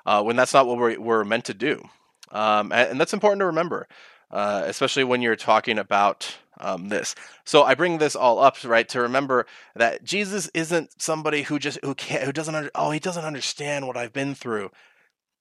Uh, 0.06 0.24
when 0.24 0.36
that's 0.36 0.54
not 0.54 0.66
what 0.66 0.78
we're, 0.80 1.00
we're 1.00 1.24
meant 1.24 1.46
to 1.46 1.54
do, 1.54 1.88
um, 2.32 2.72
and, 2.72 2.90
and, 2.90 3.00
that's 3.00 3.14
important 3.14 3.40
to 3.40 3.46
remember, 3.46 3.88
uh, 4.32 4.64
especially 4.66 5.04
when 5.04 5.22
you're 5.22 5.36
talking 5.36 5.78
about 5.78 6.38
um, 6.62 6.90
this. 6.90 7.16
So 7.44 7.64
I 7.64 7.76
bring 7.76 7.98
this 7.98 8.16
all 8.16 8.40
up, 8.40 8.64
right, 8.64 8.88
to 8.90 9.02
remember 9.02 9.46
that 9.76 10.04
Jesus 10.04 10.50
isn't 10.54 11.02
somebody 11.02 11.44
who 11.44 11.60
just 11.60 11.80
who 11.84 11.96
can't 11.96 12.24
who 12.24 12.32
doesn't 12.32 12.56
under, 12.56 12.72
oh 12.76 12.92
he 12.92 13.00
doesn't 13.00 13.26
understand 13.26 13.88
what 13.88 13.98
I've 13.98 14.14
been 14.14 14.36
through. 14.36 14.72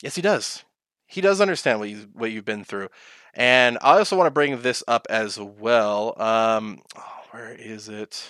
Yes, 0.03 0.17
he 0.17 0.23
does. 0.23 0.65
He 1.07 1.21
does 1.21 1.41
understand 1.41 1.81
what 1.81 1.89
you 1.89 2.09
what 2.12 2.31
you've 2.31 2.45
been 2.45 2.65
through, 2.65 2.89
and 3.35 3.79
I 3.83 3.99
also 3.99 4.17
want 4.17 4.29
to 4.29 4.31
bring 4.31 4.62
this 4.62 4.85
up 4.87 5.07
as 5.11 5.39
well. 5.39 6.15
Um, 6.21 6.83
oh, 6.97 7.21
where 7.33 7.53
is 7.53 7.88
it? 7.88 8.29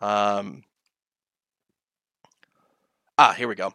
Um, 0.00 0.64
ah, 3.18 3.34
here 3.34 3.48
we 3.48 3.54
go. 3.54 3.74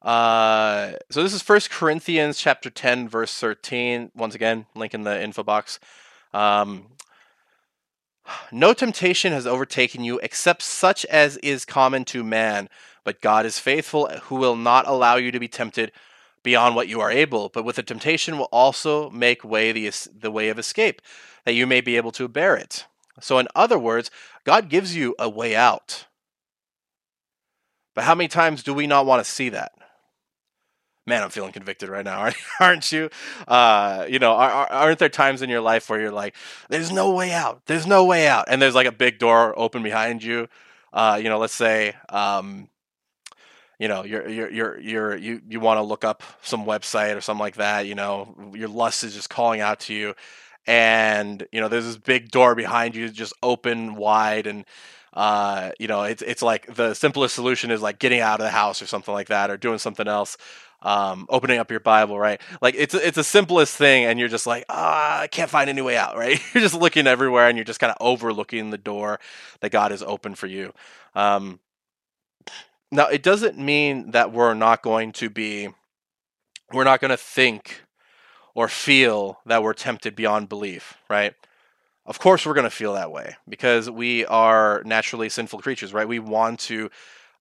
Uh, 0.00 0.92
so 1.10 1.22
this 1.22 1.34
is 1.34 1.42
First 1.42 1.70
Corinthians 1.70 2.38
chapter 2.38 2.70
ten, 2.70 3.08
verse 3.08 3.34
thirteen. 3.34 4.10
Once 4.14 4.34
again, 4.34 4.66
link 4.74 4.94
in 4.94 5.02
the 5.02 5.22
info 5.22 5.42
box. 5.42 5.78
Um, 6.32 6.86
no 8.52 8.72
temptation 8.72 9.32
has 9.32 9.46
overtaken 9.46 10.04
you 10.04 10.18
except 10.22 10.62
such 10.62 11.04
as 11.06 11.36
is 11.38 11.64
common 11.64 12.04
to 12.06 12.24
man. 12.24 12.68
But 13.04 13.20
God 13.20 13.46
is 13.46 13.58
faithful, 13.58 14.08
who 14.24 14.36
will 14.36 14.56
not 14.56 14.86
allow 14.86 15.16
you 15.16 15.30
to 15.32 15.40
be 15.40 15.48
tempted 15.48 15.92
beyond 16.42 16.74
what 16.74 16.88
you 16.88 17.00
are 17.00 17.10
able, 17.10 17.48
but 17.48 17.64
with 17.64 17.76
the 17.76 17.82
temptation 17.82 18.38
will 18.38 18.48
also 18.52 19.10
make 19.10 19.44
way 19.44 19.72
the, 19.72 19.90
the 20.18 20.30
way 20.30 20.48
of 20.48 20.58
escape, 20.58 21.02
that 21.44 21.54
you 21.54 21.66
may 21.66 21.80
be 21.80 21.96
able 21.96 22.12
to 22.12 22.28
bear 22.28 22.56
it. 22.56 22.86
So, 23.20 23.38
in 23.38 23.48
other 23.54 23.78
words, 23.78 24.10
God 24.44 24.68
gives 24.68 24.94
you 24.94 25.14
a 25.18 25.28
way 25.28 25.56
out. 25.56 26.06
But 27.94 28.04
how 28.04 28.14
many 28.14 28.28
times 28.28 28.62
do 28.62 28.72
we 28.72 28.86
not 28.86 29.06
want 29.06 29.24
to 29.24 29.30
see 29.30 29.48
that? 29.48 29.72
Man, 31.08 31.22
I'm 31.22 31.30
feeling 31.30 31.52
convicted 31.52 31.88
right 31.88 32.04
now, 32.04 32.30
aren't 32.60 32.92
you? 32.92 33.08
Uh, 33.46 34.04
you 34.08 34.18
know, 34.18 34.34
aren't 34.34 34.98
there 34.98 35.08
times 35.08 35.40
in 35.40 35.48
your 35.48 35.62
life 35.62 35.88
where 35.88 35.98
you're 35.98 36.12
like, 36.12 36.36
"There's 36.68 36.92
no 36.92 37.12
way 37.12 37.32
out. 37.32 37.62
There's 37.64 37.86
no 37.86 38.04
way 38.04 38.28
out," 38.28 38.44
and 38.48 38.60
there's 38.60 38.74
like 38.74 38.86
a 38.86 38.92
big 38.92 39.18
door 39.18 39.58
open 39.58 39.82
behind 39.82 40.22
you. 40.22 40.48
Uh, 40.92 41.18
you 41.22 41.30
know, 41.30 41.38
let's 41.38 41.54
say, 41.54 41.94
um, 42.10 42.68
you 43.78 43.88
know 43.88 44.04
you're 44.04 44.28
you're 44.28 44.50
you're, 44.50 44.80
you're 44.80 45.16
you 45.16 45.40
you 45.48 45.60
want 45.60 45.78
to 45.78 45.82
look 45.82 46.04
up 46.04 46.22
some 46.42 46.66
website 46.66 47.16
or 47.16 47.20
something 47.20 47.40
like 47.40 47.56
that 47.56 47.86
you 47.86 47.94
know 47.94 48.52
your 48.54 48.68
lust 48.68 49.04
is 49.04 49.14
just 49.14 49.30
calling 49.30 49.60
out 49.60 49.80
to 49.80 49.94
you 49.94 50.14
and 50.66 51.46
you 51.52 51.60
know 51.60 51.68
there's 51.68 51.84
this 51.84 51.96
big 51.96 52.30
door 52.30 52.54
behind 52.54 52.94
you 52.96 53.08
just 53.08 53.32
open 53.42 53.94
wide 53.94 54.46
and 54.46 54.64
uh, 55.14 55.70
you 55.78 55.88
know 55.88 56.02
it's 56.02 56.22
it's 56.22 56.42
like 56.42 56.72
the 56.74 56.94
simplest 56.94 57.34
solution 57.34 57.70
is 57.70 57.80
like 57.82 57.98
getting 57.98 58.20
out 58.20 58.40
of 58.40 58.44
the 58.44 58.50
house 58.50 58.82
or 58.82 58.86
something 58.86 59.14
like 59.14 59.28
that 59.28 59.50
or 59.50 59.56
doing 59.56 59.78
something 59.78 60.06
else 60.06 60.36
um, 60.82 61.26
opening 61.28 61.58
up 61.58 61.70
your 61.70 61.80
bible 61.80 62.18
right 62.18 62.40
like 62.62 62.74
it's 62.78 62.94
it's 62.94 63.16
the 63.16 63.24
simplest 63.24 63.76
thing 63.76 64.04
and 64.04 64.18
you're 64.18 64.28
just 64.28 64.46
like 64.46 64.64
ah 64.68 65.20
i 65.20 65.26
can't 65.26 65.50
find 65.50 65.68
any 65.68 65.82
way 65.82 65.96
out 65.96 66.16
right 66.16 66.40
you're 66.54 66.62
just 66.62 66.74
looking 66.74 67.06
everywhere 67.06 67.48
and 67.48 67.58
you're 67.58 67.64
just 67.64 67.80
kind 67.80 67.90
of 67.90 67.96
overlooking 68.00 68.70
the 68.70 68.78
door 68.78 69.18
that 69.60 69.70
god 69.70 69.90
has 69.90 70.02
opened 70.02 70.38
for 70.38 70.46
you 70.46 70.72
um, 71.14 71.58
now, 72.90 73.06
it 73.08 73.22
doesn't 73.22 73.58
mean 73.58 74.12
that 74.12 74.32
we're 74.32 74.54
not 74.54 74.82
going 74.82 75.12
to 75.12 75.28
be, 75.28 75.68
we're 76.72 76.84
not 76.84 77.00
going 77.00 77.10
to 77.10 77.18
think 77.18 77.82
or 78.54 78.68
feel 78.68 79.40
that 79.44 79.62
we're 79.62 79.74
tempted 79.74 80.16
beyond 80.16 80.48
belief, 80.48 80.96
right? 81.08 81.34
Of 82.06 82.18
course, 82.18 82.46
we're 82.46 82.54
going 82.54 82.64
to 82.64 82.70
feel 82.70 82.94
that 82.94 83.12
way 83.12 83.36
because 83.46 83.90
we 83.90 84.24
are 84.26 84.82
naturally 84.84 85.28
sinful 85.28 85.58
creatures, 85.60 85.92
right? 85.92 86.08
We 86.08 86.18
want 86.18 86.60
to 86.60 86.90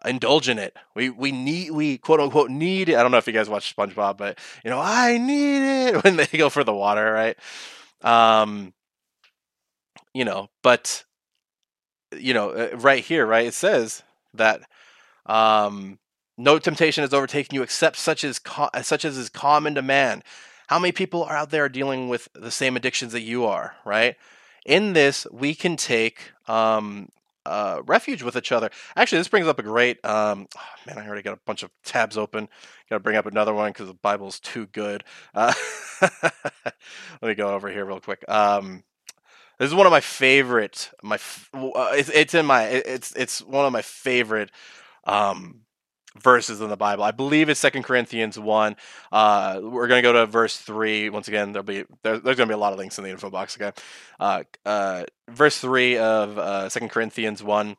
indulge 0.06 0.50
in 0.50 0.60
it. 0.60 0.76
We 0.96 1.10
we 1.10 1.32
need 1.32 1.72
we 1.72 1.98
quote 1.98 2.20
unquote 2.20 2.50
need 2.50 2.90
it. 2.90 2.96
I 2.96 3.04
don't 3.04 3.12
know 3.12 3.18
if 3.18 3.28
you 3.28 3.34
guys 3.34 3.50
watch 3.50 3.76
SpongeBob, 3.76 4.18
but 4.18 4.40
you 4.64 4.70
know 4.70 4.80
I 4.80 5.18
need 5.18 5.88
it 5.88 6.04
when 6.04 6.18
they 6.18 6.28
go 6.28 6.50
for 6.50 6.64
the 6.64 6.74
water, 6.74 7.12
right? 7.12 7.38
Um, 8.02 8.74
you 10.14 10.26
know, 10.26 10.50
but 10.64 11.04
you 12.16 12.34
know, 12.34 12.52
uh, 12.52 12.70
right 12.78 13.04
here, 13.04 13.26
right? 13.26 13.48
It 13.48 13.54
says 13.54 14.04
that 14.34 14.62
um, 15.26 16.00
no 16.38 16.60
temptation 16.60 17.02
has 17.04 17.14
overtaken 17.14 17.56
you 17.56 17.64
except 17.64 17.98
such 17.98 18.24
as 18.24 18.40
co- 18.40 18.70
such 18.82 19.06
as 19.06 19.18
is 19.18 19.30
common 19.30 19.76
to 19.76 19.82
man. 19.82 20.24
How 20.68 20.80
many 20.80 20.92
people 20.92 21.24
are 21.24 21.36
out 21.36 21.50
there 21.50 21.70
dealing 21.70 22.10
with 22.10 22.28
the 22.34 22.52
same 22.52 22.76
addictions 22.76 23.14
that 23.14 23.22
you 23.22 23.46
are? 23.46 23.76
Right. 23.86 24.16
In 24.66 24.94
this, 24.94 25.26
we 25.32 25.56
can 25.56 25.78
take 25.78 26.32
um, 26.48 27.10
uh, 27.48 27.82
refuge 27.86 28.24
with 28.24 28.36
each 28.36 28.52
other. 28.52 28.70
Actually, 28.96 29.20
this 29.20 29.28
brings 29.28 29.48
up 29.48 29.60
a 29.60 29.64
great. 29.64 30.04
Um, 30.06 30.48
oh, 30.58 30.62
man, 30.86 30.98
I 30.98 31.08
already 31.08 31.22
got 31.22 31.34
a 31.34 31.40
bunch 31.46 31.64
of 31.64 31.72
tabs 31.84 32.18
open. 32.18 32.48
Got 32.90 32.98
to 32.98 33.00
bring 33.00 33.18
up 33.18 33.26
another 33.26 33.54
one 33.54 33.72
because 33.72 33.88
the 33.88 33.94
Bible's 33.94 34.40
too 34.40 34.68
good. 34.68 35.04
Uh, 35.34 35.54
let 36.02 37.24
me 37.24 37.36
go 37.36 37.50
over 37.50 37.70
here 37.70 37.86
real 37.86 38.00
quick. 38.00 38.24
Um, 38.28 38.84
this 39.60 39.70
is 39.70 39.76
one 39.76 39.88
of 39.88 39.92
my 39.92 40.02
favorite. 40.02 40.92
My 41.02 41.20
uh, 41.54 41.92
it's, 41.94 42.10
it's 42.10 42.34
in 42.36 42.46
my 42.46 42.66
it's 42.66 43.14
it's 43.16 43.42
one 43.42 43.66
of 43.66 43.74
my 43.74 43.82
favorite 43.82 44.52
um, 45.06 45.62
verses 46.22 46.62
in 46.62 46.70
the 46.70 46.78
Bible. 46.78 47.04
I 47.04 47.12
believe 47.12 47.50
it's 47.50 47.60
Second 47.60 47.84
Corinthians 47.84 48.38
one. 48.38 48.76
Uh, 49.12 49.60
we're 49.64 49.88
going 49.88 50.02
to 50.02 50.08
go 50.08 50.14
to 50.14 50.26
verse 50.26 50.58
three 50.58 51.10
once 51.10 51.28
again. 51.28 51.54
There'll 51.54 51.64
be 51.64 51.86
there, 52.04 52.20
there's 52.20 52.38
going 52.38 52.48
to 52.48 52.54
be 52.54 52.54
a 52.54 52.58
lot 52.58 52.74
of 52.74 52.80
links 52.80 52.98
in 52.98 53.04
the 53.04 53.10
info 53.10 53.30
box 53.30 53.56
again. 53.56 53.74
Uh, 54.20 54.44
uh, 54.66 55.06
verse 55.30 55.58
three 55.60 55.98
of 55.98 56.38
uh, 56.38 56.70
Second 56.70 56.90
Corinthians 56.90 57.44
one. 57.44 57.78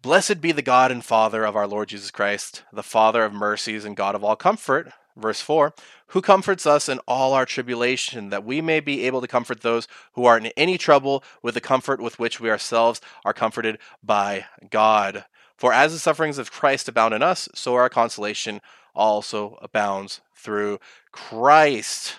Blessed 0.00 0.40
be 0.40 0.52
the 0.52 0.62
God 0.62 0.92
and 0.92 1.04
Father 1.04 1.44
of 1.44 1.56
our 1.56 1.66
Lord 1.66 1.88
Jesus 1.88 2.12
Christ, 2.12 2.62
the 2.72 2.84
Father 2.84 3.24
of 3.24 3.32
mercies 3.32 3.84
and 3.84 3.96
God 3.96 4.14
of 4.14 4.22
all 4.22 4.36
comfort, 4.36 4.92
verse 5.16 5.40
4, 5.40 5.74
who 6.08 6.22
comforts 6.22 6.66
us 6.66 6.88
in 6.88 7.00
all 7.00 7.34
our 7.34 7.44
tribulation, 7.44 8.30
that 8.30 8.44
we 8.44 8.60
may 8.60 8.78
be 8.78 9.04
able 9.04 9.20
to 9.20 9.26
comfort 9.26 9.62
those 9.62 9.88
who 10.12 10.24
are 10.24 10.38
in 10.38 10.46
any 10.56 10.78
trouble 10.78 11.24
with 11.42 11.54
the 11.54 11.60
comfort 11.60 12.00
with 12.00 12.18
which 12.18 12.38
we 12.38 12.48
ourselves 12.48 13.00
are 13.24 13.32
comforted 13.32 13.78
by 14.00 14.46
God. 14.70 15.24
For 15.58 15.72
as 15.72 15.92
the 15.92 15.98
sufferings 15.98 16.38
of 16.38 16.52
Christ 16.52 16.88
abound 16.88 17.12
in 17.12 17.22
us, 17.22 17.48
so 17.52 17.74
our 17.74 17.90
consolation 17.90 18.60
also 18.94 19.58
abounds 19.60 20.20
through 20.34 20.78
Christ. 21.12 22.16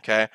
Okay? 0.00 0.28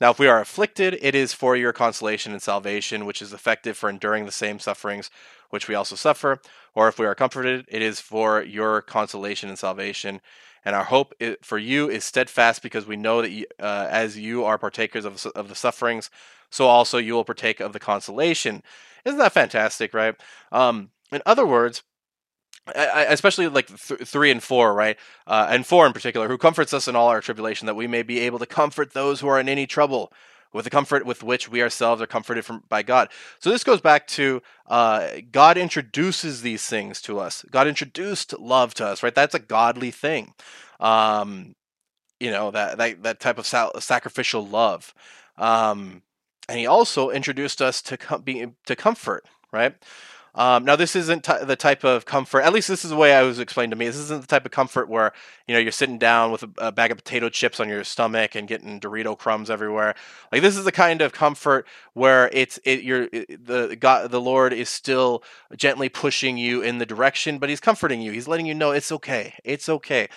Now, 0.00 0.10
if 0.10 0.18
we 0.18 0.26
are 0.26 0.40
afflicted, 0.40 0.98
it 1.00 1.14
is 1.14 1.32
for 1.32 1.54
your 1.54 1.72
consolation 1.72 2.32
and 2.32 2.42
salvation, 2.42 3.06
which 3.06 3.22
is 3.22 3.32
effective 3.32 3.76
for 3.76 3.88
enduring 3.88 4.26
the 4.26 4.32
same 4.32 4.58
sufferings 4.58 5.10
which 5.50 5.68
we 5.68 5.76
also 5.76 5.94
suffer. 5.94 6.40
Or 6.74 6.88
if 6.88 6.98
we 6.98 7.06
are 7.06 7.14
comforted, 7.14 7.66
it 7.68 7.82
is 7.82 8.00
for 8.00 8.42
your 8.42 8.82
consolation 8.82 9.48
and 9.48 9.58
salvation. 9.58 10.20
And 10.64 10.74
our 10.74 10.84
hope 10.84 11.14
for 11.42 11.58
you 11.58 11.88
is 11.88 12.02
steadfast 12.02 12.62
because 12.62 12.86
we 12.86 12.96
know 12.96 13.22
that 13.22 13.30
you, 13.30 13.46
uh, 13.60 13.86
as 13.88 14.18
you 14.18 14.44
are 14.44 14.58
partakers 14.58 15.04
of, 15.04 15.24
of 15.36 15.48
the 15.48 15.54
sufferings, 15.54 16.10
so 16.50 16.66
also 16.66 16.98
you 16.98 17.14
will 17.14 17.24
partake 17.24 17.60
of 17.60 17.72
the 17.72 17.78
consolation. 17.78 18.62
Isn't 19.04 19.18
that 19.18 19.32
fantastic, 19.32 19.94
right? 19.94 20.16
Um, 20.50 20.90
in 21.12 21.22
other 21.26 21.46
words, 21.46 21.82
especially 22.74 23.48
like 23.48 23.66
th- 23.66 24.00
three 24.02 24.30
and 24.30 24.42
four, 24.42 24.72
right? 24.74 24.96
Uh, 25.26 25.46
and 25.50 25.66
four 25.66 25.86
in 25.86 25.92
particular, 25.92 26.28
who 26.28 26.38
comforts 26.38 26.72
us 26.72 26.88
in 26.88 26.96
all 26.96 27.08
our 27.08 27.20
tribulation, 27.20 27.66
that 27.66 27.74
we 27.74 27.86
may 27.86 28.02
be 28.02 28.20
able 28.20 28.38
to 28.38 28.46
comfort 28.46 28.92
those 28.92 29.20
who 29.20 29.28
are 29.28 29.40
in 29.40 29.48
any 29.48 29.66
trouble 29.66 30.12
with 30.52 30.64
the 30.64 30.70
comfort 30.70 31.06
with 31.06 31.22
which 31.22 31.48
we 31.48 31.62
ourselves 31.62 32.02
are 32.02 32.06
comforted 32.06 32.44
from 32.44 32.62
by 32.68 32.82
God. 32.82 33.08
So 33.38 33.50
this 33.50 33.64
goes 33.64 33.80
back 33.80 34.06
to 34.08 34.42
uh, 34.66 35.08
God 35.30 35.56
introduces 35.56 36.42
these 36.42 36.66
things 36.66 37.00
to 37.02 37.18
us. 37.18 37.44
God 37.50 37.66
introduced 37.66 38.38
love 38.38 38.74
to 38.74 38.86
us, 38.86 39.02
right? 39.02 39.14
That's 39.14 39.34
a 39.34 39.38
godly 39.40 39.90
thing. 39.90 40.34
Um, 40.78 41.54
you 42.20 42.30
know 42.30 42.52
that 42.52 42.78
that 42.78 43.02
that 43.02 43.20
type 43.20 43.38
of 43.38 43.46
sacrificial 43.46 44.46
love. 44.46 44.94
Um, 45.36 46.02
and 46.48 46.58
He 46.58 46.66
also 46.66 47.10
introduced 47.10 47.60
us 47.60 47.82
to 47.82 47.96
com- 47.96 48.22
be, 48.22 48.46
to 48.66 48.76
comfort, 48.76 49.24
right? 49.52 49.74
Um, 50.34 50.64
now, 50.64 50.76
this 50.76 50.96
isn't 50.96 51.24
t- 51.24 51.44
the 51.44 51.56
type 51.56 51.84
of 51.84 52.06
comfort. 52.06 52.40
At 52.40 52.54
least 52.54 52.68
this 52.68 52.84
is 52.84 52.90
the 52.90 52.96
way 52.96 53.14
I 53.14 53.22
was 53.22 53.38
explained 53.38 53.70
to 53.72 53.76
me. 53.76 53.86
This 53.86 53.96
isn't 53.96 54.22
the 54.22 54.26
type 54.26 54.46
of 54.46 54.50
comfort 54.50 54.88
where 54.88 55.12
you 55.46 55.54
know 55.54 55.60
you're 55.60 55.72
sitting 55.72 55.98
down 55.98 56.32
with 56.32 56.42
a, 56.42 56.50
a, 56.58 56.72
bag 56.72 56.90
of 56.90 56.96
potato 56.96 57.28
chips 57.28 57.60
on 57.60 57.68
your 57.68 57.84
stomach 57.84 58.34
and 58.34 58.48
getting 58.48 58.80
Dorito 58.80 59.16
crumbs 59.16 59.50
everywhere. 59.50 59.94
Like 60.30 60.40
this 60.40 60.56
is 60.56 60.64
the 60.64 60.72
kind 60.72 61.02
of 61.02 61.12
comfort 61.12 61.66
where 61.92 62.30
it's 62.32 62.58
it 62.64 62.82
you're 62.82 63.08
it, 63.12 63.44
the 63.44 63.76
God 63.76 64.10
the 64.10 64.20
Lord 64.20 64.54
is 64.54 64.70
still 64.70 65.22
gently 65.54 65.90
pushing 65.90 66.38
you 66.38 66.62
in 66.62 66.78
the 66.78 66.86
direction, 66.86 67.38
but 67.38 67.50
He's 67.50 67.60
comforting 67.60 68.00
you. 68.00 68.12
He's 68.12 68.28
letting 68.28 68.46
you 68.46 68.54
know 68.54 68.70
it's 68.70 68.90
okay. 68.90 69.34
It's 69.44 69.68
okay 69.68 70.08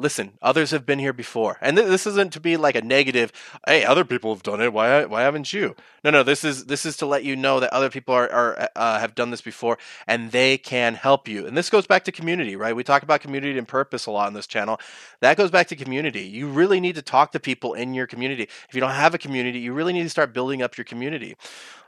listen, 0.00 0.32
others 0.42 0.70
have 0.70 0.86
been 0.86 0.98
here 0.98 1.12
before. 1.12 1.58
And 1.60 1.76
th- 1.76 1.88
this 1.88 2.06
isn't 2.06 2.32
to 2.32 2.40
be 2.40 2.56
like 2.56 2.74
a 2.74 2.82
negative, 2.82 3.32
hey, 3.66 3.84
other 3.84 4.04
people 4.04 4.34
have 4.34 4.42
done 4.42 4.60
it. 4.60 4.72
Why 4.72 5.04
why 5.04 5.22
haven't 5.22 5.52
you? 5.52 5.76
No, 6.02 6.10
no, 6.10 6.22
this 6.22 6.44
is 6.44 6.64
this 6.66 6.86
is 6.86 6.96
to 6.98 7.06
let 7.06 7.24
you 7.24 7.36
know 7.36 7.60
that 7.60 7.72
other 7.72 7.90
people 7.90 8.14
are, 8.14 8.30
are 8.30 8.68
uh, 8.74 8.98
have 8.98 9.14
done 9.14 9.30
this 9.30 9.42
before 9.42 9.78
and 10.06 10.32
they 10.32 10.58
can 10.58 10.94
help 10.94 11.28
you. 11.28 11.46
And 11.46 11.56
this 11.56 11.70
goes 11.70 11.86
back 11.86 12.04
to 12.04 12.12
community, 12.12 12.56
right? 12.56 12.74
We 12.74 12.82
talk 12.82 13.02
about 13.02 13.20
community 13.20 13.58
and 13.58 13.68
purpose 13.68 14.06
a 14.06 14.10
lot 14.10 14.26
on 14.26 14.32
this 14.34 14.46
channel. 14.46 14.80
That 15.20 15.36
goes 15.36 15.50
back 15.50 15.68
to 15.68 15.76
community. 15.76 16.22
You 16.22 16.48
really 16.48 16.80
need 16.80 16.94
to 16.96 17.02
talk 17.02 17.32
to 17.32 17.40
people 17.40 17.74
in 17.74 17.94
your 17.94 18.06
community. 18.06 18.44
If 18.68 18.74
you 18.74 18.80
don't 18.80 18.90
have 18.92 19.14
a 19.14 19.18
community, 19.18 19.60
you 19.60 19.72
really 19.72 19.92
need 19.92 20.04
to 20.04 20.10
start 20.10 20.32
building 20.32 20.62
up 20.62 20.76
your 20.78 20.84
community. 20.84 21.36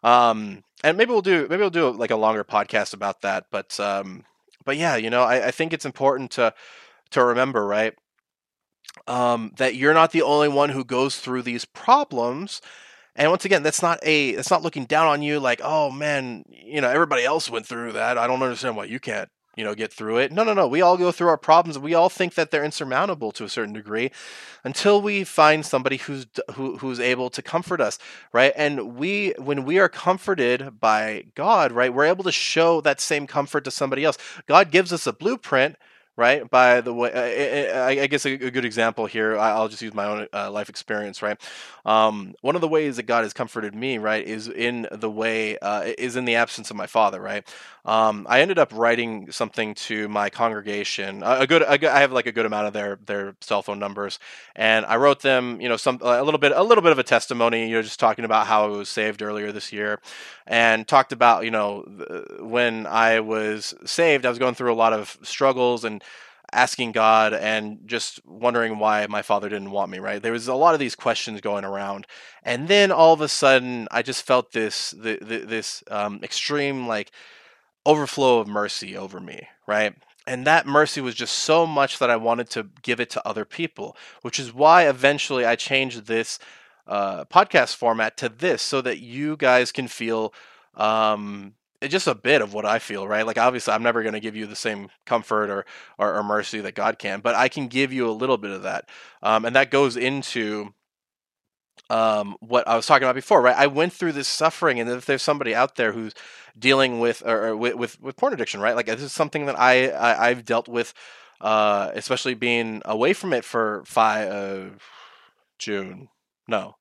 Um, 0.03 0.65
and 0.85 0.97
maybe 0.97 1.11
we'll 1.13 1.23
do 1.23 1.47
maybe 1.49 1.61
we'll 1.61 1.71
do 1.71 1.91
like 1.91 2.11
a 2.11 2.17
longer 2.17 2.45
podcast 2.45 2.95
about 2.95 3.23
that. 3.23 3.47
But 3.51 3.79
um, 3.81 4.25
but 4.65 4.77
yeah, 4.77 4.97
you 4.97 5.11
know, 5.11 5.23
I, 5.23 5.49
I 5.49 5.51
think 5.51 5.73
it's 5.73 5.87
important 5.87 6.33
to 6.33 6.55
to 7.11 7.25
remember, 7.25 7.67
right? 7.67 7.95
Um, 9.07 9.53
that 9.57 9.75
you're 9.75 9.95
not 9.95 10.13
the 10.13 10.23
only 10.23 10.49
one 10.49 10.71
who 10.71 10.85
goes 10.85 11.19
through 11.19 11.43
these 11.43 11.65
problems. 11.65 12.61
And 13.15 13.31
once 13.31 13.45
again, 13.45 13.63
that's 13.63 13.83
not 13.83 13.99
a 14.03 14.35
that's 14.35 14.51
not 14.51 14.63
looking 14.63 14.87
down 14.87 15.07
on 15.07 15.23
you 15.23 15.39
like, 15.39 15.61
oh 15.63 15.91
man, 15.91 16.45
you 16.49 16.81
know, 16.81 16.89
everybody 16.89 17.25
else 17.25 17.51
went 17.51 17.67
through 17.67 17.93
that. 17.93 18.17
I 18.17 18.27
don't 18.27 18.43
understand 18.43 18.77
why 18.77 18.85
you 18.85 18.99
can't, 18.99 19.29
you 19.55 19.65
know, 19.65 19.75
get 19.75 19.93
through 19.93 20.19
it. 20.19 20.33
No, 20.33 20.45
no, 20.45 20.55
no. 20.55 20.67
We 20.67 20.81
all 20.81 20.97
go 20.97 21.13
through 21.13 21.29
our 21.29 21.37
problems. 21.37 21.79
We 21.79 21.93
all 21.93 22.09
think 22.09 22.35
that 22.35 22.51
they're 22.51 22.65
insurmountable 22.65 23.31
to 23.33 23.45
a 23.45 23.51
certain 23.51 23.75
degree 23.75 24.11
until 24.65 25.03
we 25.03 25.25
find 25.25 25.67
somebody 25.67 25.99
who's 25.99 26.27
who, 26.55 26.79
who's 26.79 27.01
able 27.01 27.29
to 27.31 27.43
comfort 27.43 27.83
us, 27.83 27.99
right? 28.33 28.55
And 28.57 28.97
we 28.97 29.35
when 29.37 29.65
we 29.67 29.79
are 29.79 29.91
comforted 29.91 30.81
by 30.81 31.25
God, 31.35 31.71
right, 31.73 31.93
we're 31.93 32.07
able 32.07 32.25
to 32.25 32.33
show 32.33 32.81
that 32.81 32.99
same 32.99 33.27
comfort 33.27 33.65
to 33.65 33.71
somebody 33.71 34.05
else. 34.05 34.17
God 34.47 34.71
gives 34.71 34.91
us 34.91 35.07
a 35.07 35.13
blueprint 35.13 35.77
right? 36.17 36.49
By 36.49 36.83
the 36.83 36.93
way, 36.93 37.71
I, 37.73 38.07
guess 38.07 38.27
a, 38.27 38.37
good 38.37 38.65
example 38.65 39.07
here, 39.07 39.39
I'll 39.39 39.69
just 39.69 39.81
use 39.81 39.95
my 39.95 40.05
own 40.05 40.29
uh, 40.33 40.51
life 40.51 40.69
experience, 40.69 41.23
right? 41.23 41.41
Um, 41.87 42.35
one 42.43 42.55
of 42.55 42.61
the 42.61 42.69
ways 42.69 42.97
that 42.97 43.05
God 43.05 43.25
has 43.25 43.33
comforted 43.33 43.75
me, 43.75 43.99
right, 43.99 44.25
is 44.25 44.47
in 44.47 44.87
the 44.93 45.11
way, 45.11 45.59
uh, 45.59 45.93
is 45.99 46.17
in 46.17 46.27
the 46.27 46.35
absence 46.35 46.71
of 46.71 46.77
my 46.77 46.87
father, 46.87 47.21
right? 47.21 47.47
Um, 47.85 48.27
I 48.29 48.43
ended 48.43 48.59
up 48.59 48.73
writing 48.73 49.33
something 49.33 49.75
to 49.75 50.09
my 50.09 50.31
congregation, 50.31 51.23
a 51.25 51.47
good, 51.47 51.65
a 51.67 51.79
good, 51.79 51.91
I 51.91 52.01
have 52.01 52.13
like 52.13 52.27
a 52.27 52.33
good 52.33 52.47
amount 52.47 52.69
of 52.69 52.73
their 52.73 52.99
their 53.07 53.35
cell 53.41 53.63
phone 53.63 53.81
numbers, 53.81 54.21
and 54.55 54.87
I 54.87 54.97
wrote 54.97 55.21
them, 55.21 55.61
you 55.61 55.69
know, 55.69 55.77
some 55.77 55.99
a 56.01 56.23
little 56.23 56.39
bit, 56.39 56.53
a 56.55 56.63
little 56.63 56.83
bit 56.83 56.93
of 56.93 57.01
a 57.01 57.03
testimony, 57.03 57.69
you 57.69 57.75
know, 57.75 57.83
just 57.83 57.99
talking 57.99 58.25
about 58.25 58.47
how 58.47 58.67
I 58.67 58.69
was 58.69 58.89
saved 58.89 59.21
earlier 59.21 59.51
this 59.51 59.73
year, 59.73 60.01
and 60.47 60.87
talked 60.87 61.11
about, 61.11 61.45
you 61.45 61.51
know, 61.51 61.81
when 62.39 62.87
I 62.87 63.19
was 63.19 63.75
saved, 63.85 64.27
I 64.27 64.29
was 64.29 64.39
going 64.39 64.55
through 64.55 64.73
a 64.73 64.75
lot 64.75 64.93
of 64.93 65.19
struggles 65.23 65.83
and 65.83 66.05
asking 66.53 66.93
God 66.93 67.33
and 67.33 67.81
just 67.87 68.25
wondering 68.27 68.79
why 68.79 69.07
my 69.07 69.23
father 69.23 69.49
didn't 69.49 69.71
want 69.71 69.91
me, 69.91 69.99
right? 69.99 70.23
There 70.23 70.33
was 70.33 70.49
a 70.49 70.55
lot 70.55 70.75
of 70.75 70.81
these 70.81 70.95
questions 70.95 71.41
going 71.41 71.65
around. 71.65 72.07
And 72.43 72.69
then 72.69 72.93
all 72.93 73.13
of 73.13 73.21
a 73.21 73.29
sudden, 73.29 73.89
I 73.91 74.03
just 74.03 74.25
felt 74.25 74.53
this 74.53 74.91
the, 74.91 75.17
this 75.47 75.83
um, 75.91 76.21
extreme 76.23 76.87
like 76.87 77.11
overflow 77.87 78.39
of 78.39 78.49
mercy 78.49 78.97
over 78.97 79.21
me, 79.21 79.49
right? 79.67 79.95
And 80.27 80.47
that 80.47 80.67
mercy 80.67 81.01
was 81.01 81.15
just 81.15 81.35
so 81.35 81.67
much 81.67 81.99
that 81.99 82.11
I 82.11 82.17
wanted 82.17 82.49
to 82.51 82.69
give 82.83 83.01
it 83.01 83.11
to 83.11 83.27
other 83.27 83.45
people, 83.45 83.97
which 84.23 84.39
is 84.39 84.55
why 84.55 84.89
eventually 84.89 85.45
I 85.45 85.57
changed 85.57 86.07
this 86.07 86.39
uh, 86.87 87.25
podcast 87.25 87.77
format 87.77 88.17
to 88.19 88.29
this 88.29 88.63
so 88.63 88.81
that 88.83 88.99
you 88.99 89.37
guys 89.37 89.73
can 89.73 89.89
feel 89.89 90.33
um, 90.75 91.55
just 91.91 92.07
a 92.07 92.15
bit 92.15 92.43
of 92.43 92.55
what 92.55 92.65
I 92.65 92.79
feel, 92.79 93.07
right? 93.07 93.27
Like 93.27 93.39
obviously 93.39 93.73
I'm 93.73 93.83
never 93.83 94.03
going 94.03 94.15
to 94.15 94.21
give 94.21 94.37
you 94.37 94.47
the 94.47 94.57
same 94.57 94.89
comfort 95.07 95.51
or, 95.51 95.65
or, 95.99 96.15
or 96.17 96.23
mercy 96.23 96.61
that 96.61 96.75
God 96.75 96.99
can, 96.99 97.21
but 97.21 97.35
I 97.35 97.49
can 97.49 97.69
give 97.69 97.93
you 97.93 98.09
a 98.09 98.13
little 98.13 98.39
bit 98.39 98.51
of 98.51 98.63
that, 98.63 98.89
um, 99.23 99.45
and 99.45 99.57
that 99.57 99.71
goes 99.71 99.97
into 99.97 100.75
um, 101.91 102.37
what 102.41 102.67
I 102.67 102.77
was 102.77 102.87
talking 102.87 103.05
about 103.05 103.15
before, 103.15 103.43
right? 103.43 103.57
I 103.57 103.67
went 103.67 103.93
through 103.93 104.13
this 104.13 104.29
suffering, 104.29 104.81
and 104.81 104.89
if 104.89 105.05
there's 105.05 105.23
somebody 105.23 105.55
out 105.55 105.77
there 105.77 105.93
who's 105.93 106.15
dealing 106.59 107.01
with 107.01 107.23
or, 107.25 107.49
or 107.49 107.57
with, 107.57 107.75
with, 107.75 108.01
with 108.01 108.17
porn 108.17 108.33
addiction, 108.33 108.61
right? 108.61 108.75
Like 108.77 108.87
this 108.87 109.03
is 109.03 109.13
something 109.13 109.47
that 109.47 109.59
I, 109.59 109.93
I 110.27 110.29
have 110.29 110.45
dealt 110.45 110.69
with, 110.69 110.95
uh, 111.41 111.91
especially 111.95 112.35
being 112.35 112.81
away 112.85 113.13
from 113.13 113.33
it 113.33 113.45
for 113.45 113.83
five 113.85 114.31
uh, 114.31 114.65
June, 115.59 116.09
no, 116.49 116.77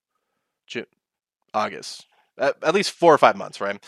June, 0.67 0.85
August, 1.53 2.05
at, 2.37 2.55
at 2.63 2.73
least 2.73 2.91
four 2.91 3.13
or 3.13 3.17
five 3.17 3.35
months, 3.35 3.59
right? 3.59 3.83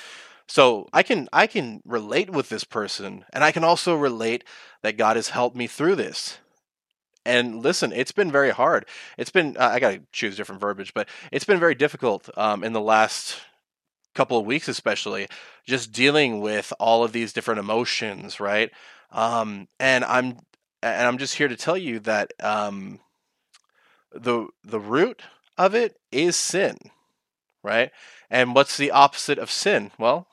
So 0.53 0.87
I 0.93 1.01
can 1.01 1.27
I 1.33 1.47
can 1.47 1.81
relate 1.83 2.29
with 2.29 2.49
this 2.49 2.63
person, 2.63 3.25
and 3.33 3.43
I 3.43 3.51
can 3.51 3.63
also 3.63 3.95
relate 3.95 4.43
that 4.83 4.97
God 4.97 5.15
has 5.15 5.29
helped 5.29 5.55
me 5.55 5.65
through 5.65 5.95
this. 5.95 6.37
And 7.25 7.63
listen, 7.63 7.91
it's 7.91 8.11
been 8.11 8.31
very 8.31 8.51
hard. 8.51 8.85
It's 9.17 9.31
been 9.31 9.57
uh, 9.57 9.69
I 9.69 9.79
got 9.79 9.93
to 9.93 10.01
choose 10.11 10.37
different 10.37 10.61
verbiage, 10.61 10.93
but 10.93 11.09
it's 11.31 11.43
been 11.43 11.59
very 11.59 11.73
difficult 11.73 12.29
um, 12.37 12.63
in 12.63 12.71
the 12.71 12.79
last 12.79 13.39
couple 14.13 14.37
of 14.37 14.45
weeks, 14.45 14.67
especially 14.67 15.27
just 15.65 15.91
dealing 15.91 16.39
with 16.39 16.71
all 16.79 17.03
of 17.03 17.13
these 17.13 17.33
different 17.33 17.59
emotions, 17.59 18.39
right? 18.39 18.69
Um, 19.11 19.67
and 19.79 20.05
I'm 20.05 20.37
and 20.83 21.07
I'm 21.07 21.17
just 21.17 21.33
here 21.33 21.47
to 21.47 21.55
tell 21.55 21.77
you 21.77 21.99
that 22.01 22.31
um, 22.39 22.99
the 24.11 24.49
the 24.63 24.79
root 24.79 25.23
of 25.57 25.73
it 25.73 25.97
is 26.11 26.35
sin, 26.35 26.77
right? 27.63 27.89
And 28.29 28.53
what's 28.53 28.77
the 28.77 28.91
opposite 28.91 29.39
of 29.39 29.49
sin? 29.49 29.89
Well, 29.97 30.27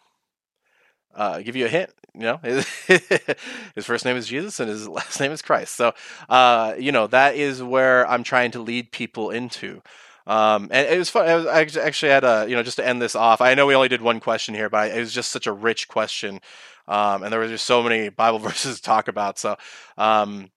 uh, 1.15 1.41
give 1.41 1.57
you 1.57 1.67
a 1.67 1.69
hint. 1.69 1.91
You 2.15 2.23
know, 2.23 2.37
his 2.43 3.85
first 3.85 4.05
name 4.05 4.17
is 4.17 4.27
Jesus 4.27 4.59
and 4.59 4.69
his 4.69 4.89
last 4.89 5.21
name 5.21 5.33
is 5.33 5.43
Christ. 5.43 5.77
So, 5.77 5.93
uh, 6.29 6.75
you 6.79 6.91
know, 6.93 7.07
that 7.07 7.37
is 7.37 7.63
where 7.63 8.09
I'm 8.09 8.25
trying 8.25 8.51
to 8.53 8.61
lead 8.61 8.91
people 8.91 9.31
into. 9.31 9.81
Um, 10.27 10.69
and 10.71 10.87
it 10.87 10.99
was 10.99 11.11
fun. 11.11 11.29
I, 11.29 11.35
was, 11.35 11.77
I 11.77 11.83
actually 11.83 12.13
had 12.13 12.25
a, 12.25 12.47
you 12.49 12.55
know, 12.55 12.63
just 12.63 12.77
to 12.77 12.87
end 12.87 13.01
this 13.01 13.15
off. 13.15 13.41
I 13.41 13.55
know 13.55 13.67
we 13.67 13.75
only 13.75 13.89
did 13.89 14.03
one 14.03 14.21
question 14.21 14.55
here, 14.55 14.69
but 14.69 14.91
it 14.91 14.99
was 14.99 15.13
just 15.13 15.33
such 15.33 15.47
a 15.47 15.53
rich 15.53 15.89
question, 15.89 16.41
um, 16.87 17.23
and 17.23 17.33
there 17.33 17.41
was 17.41 17.51
just 17.51 17.65
so 17.65 17.83
many 17.83 18.09
Bible 18.11 18.39
verses 18.39 18.77
to 18.77 18.83
talk 18.83 19.09
about. 19.09 19.39
So, 19.39 19.57
um, 19.97 20.51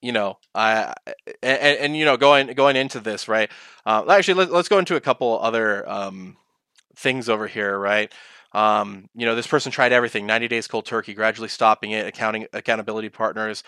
you 0.00 0.12
know, 0.12 0.38
I 0.54 0.94
and, 1.42 1.78
and, 1.78 1.96
you 1.96 2.04
know, 2.04 2.16
going 2.16 2.46
going 2.54 2.76
into 2.76 3.00
this, 3.00 3.26
right? 3.26 3.50
Uh, 3.84 4.04
actually, 4.08 4.34
let, 4.34 4.52
us 4.52 4.68
go 4.68 4.78
into 4.78 4.94
a 4.94 5.00
couple 5.00 5.40
other 5.40 5.88
um, 5.88 6.36
things 6.94 7.28
over 7.28 7.48
here, 7.48 7.76
right? 7.76 8.12
Um, 8.52 9.08
you 9.14 9.26
know, 9.26 9.34
this 9.34 9.46
person 9.46 9.70
tried 9.72 9.92
everything 9.92 10.26
90 10.26 10.48
days 10.48 10.66
cold 10.66 10.86
turkey, 10.86 11.14
gradually 11.14 11.48
stopping 11.48 11.90
it, 11.90 12.06
accounting 12.06 12.46
accountability 12.52 13.10
partners, 13.10 13.62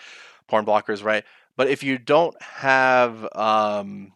porn 0.47 0.65
blockers, 0.65 1.03
right? 1.03 1.23
but 1.57 1.67
if 1.67 1.83
you 1.83 1.97
don't 1.97 2.39
have 2.41 3.27
um, 3.35 4.13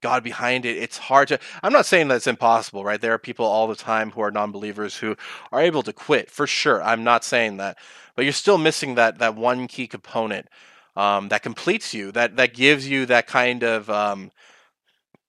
God 0.00 0.22
behind 0.22 0.64
it, 0.66 0.76
it's 0.76 0.98
hard 0.98 1.28
to. 1.28 1.38
I'm 1.62 1.72
not 1.72 1.86
saying 1.86 2.08
that's 2.08 2.26
impossible, 2.26 2.84
right? 2.84 3.00
There 3.00 3.14
are 3.14 3.18
people 3.18 3.46
all 3.46 3.66
the 3.66 3.76
time 3.76 4.10
who 4.10 4.20
are 4.20 4.30
non-believers 4.30 4.96
who 4.96 5.16
are 5.52 5.60
able 5.60 5.82
to 5.82 5.92
quit 5.92 6.30
for 6.30 6.46
sure. 6.46 6.82
I'm 6.82 7.04
not 7.04 7.24
saying 7.24 7.58
that, 7.58 7.78
but 8.16 8.24
you're 8.24 8.32
still 8.32 8.58
missing 8.58 8.96
that 8.96 9.18
that 9.18 9.36
one 9.36 9.66
key 9.66 9.86
component 9.86 10.48
um, 10.96 11.28
that 11.28 11.42
completes 11.42 11.94
you, 11.94 12.12
that 12.12 12.36
that 12.36 12.54
gives 12.54 12.88
you 12.88 13.06
that 13.06 13.26
kind 13.26 13.62
of 13.62 13.88
um, 13.88 14.30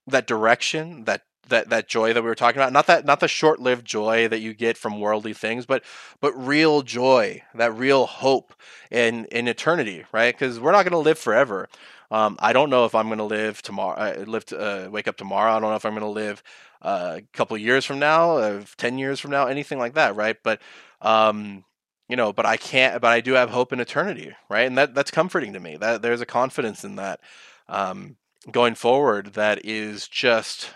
that 0.07 0.27
direction, 0.27 1.05
that 1.05 1.21
that 1.49 1.69
that 1.69 1.88
joy 1.88 2.13
that 2.13 2.21
we 2.23 2.29
were 2.29 2.36
talking 2.36 2.60
about. 2.62 2.73
Not 2.73 2.88
that 2.88 3.05
not 3.05 3.19
the 3.19 3.27
short-lived 3.27 3.86
joy 3.86 4.27
that 4.27 4.39
you 4.39 4.53
get 4.53 4.77
from 4.77 4.99
worldly 4.99 5.34
things 5.34 5.65
but 5.65 5.84
but 6.19 6.34
real 6.34 6.81
joy 6.81 7.43
that 7.53 7.73
real 7.75 8.05
hope 8.05 8.53
in 8.91 9.25
in 9.25 9.47
eternity 9.47 10.05
right? 10.12 10.34
Because 10.34 10.60
we're 10.60 10.71
not 10.71 10.84
going 10.84 10.91
to 10.91 10.97
live 10.99 11.19
forever. 11.19 11.69
Um, 12.12 12.38
i 12.39 12.53
don't 12.53 12.69
know 12.69 12.86
if 12.86 12.93
i'm 12.93 13.08
going 13.08 13.17
to 13.17 13.23
live 13.23 13.63
tomorrow 13.63 13.97
uh, 13.99 14.23
live 14.27 14.45
to, 14.45 14.60
uh, 14.60 14.89
wake 14.89 15.08
up 15.08 15.17
tomorrow. 15.17 15.53
I 15.53 15.60
don't 15.60 15.71
know 15.71 15.75
if 15.75 15.86
i'm 15.86 15.93
going 15.93 16.01
to 16.01 16.08
live 16.08 16.43
uh, 16.84 17.15
a 17.17 17.21
couple 17.34 17.58
years 17.58 17.84
from 17.84 17.99
now 17.99 18.38
uh, 18.38 18.63
10 18.77 18.99
years 18.99 19.19
from 19.19 19.31
now 19.31 19.47
anything 19.47 19.79
like 19.79 19.95
that 19.95 20.15
right? 20.15 20.38
But 20.43 20.62
um, 21.01 21.65
you 22.08 22.15
know 22.15 22.31
but 22.31 22.45
i 22.45 22.58
can't 22.58 23.01
but 23.01 23.12
i 23.12 23.21
do 23.21 23.34
have 23.34 23.49
hope 23.49 23.73
in 23.73 23.79
eternity 23.79 24.36
right? 24.49 24.67
And 24.67 24.77
that 24.77 24.93
that's 24.93 25.12
comforting 25.12 25.53
to 25.53 25.60
me. 25.60 25.77
That 25.77 26.01
there's 26.03 26.21
a 26.21 26.25
confidence 26.25 26.84
in 26.84 26.95
that 26.97 27.19
um, 27.67 28.17
going 28.51 28.75
forward 28.75 29.34
that 29.34 29.65
is 29.65 30.08
just 30.08 30.69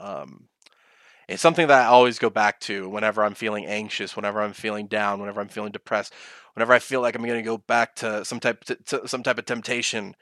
um, 0.00 0.48
it's 1.28 1.42
something 1.42 1.68
that 1.68 1.82
I 1.82 1.86
always 1.86 2.18
go 2.18 2.30
back 2.30 2.60
to 2.60 2.88
whenever 2.88 3.24
I'm 3.24 3.34
feeling 3.34 3.66
anxious, 3.66 4.16
whenever 4.16 4.42
I'm 4.42 4.52
feeling 4.52 4.86
down, 4.86 5.20
whenever 5.20 5.40
I'm 5.40 5.48
feeling 5.48 5.72
depressed, 5.72 6.12
whenever 6.54 6.72
I 6.72 6.78
feel 6.78 7.00
like 7.00 7.14
I'm 7.14 7.24
going 7.24 7.38
to 7.38 7.42
go 7.42 7.58
back 7.58 7.96
to 7.96 8.24
some 8.24 8.40
type 8.40 8.64
to, 8.64 8.76
to 8.76 9.08
some 9.08 9.22
type 9.22 9.38
of 9.38 9.46
temptation. 9.46 10.16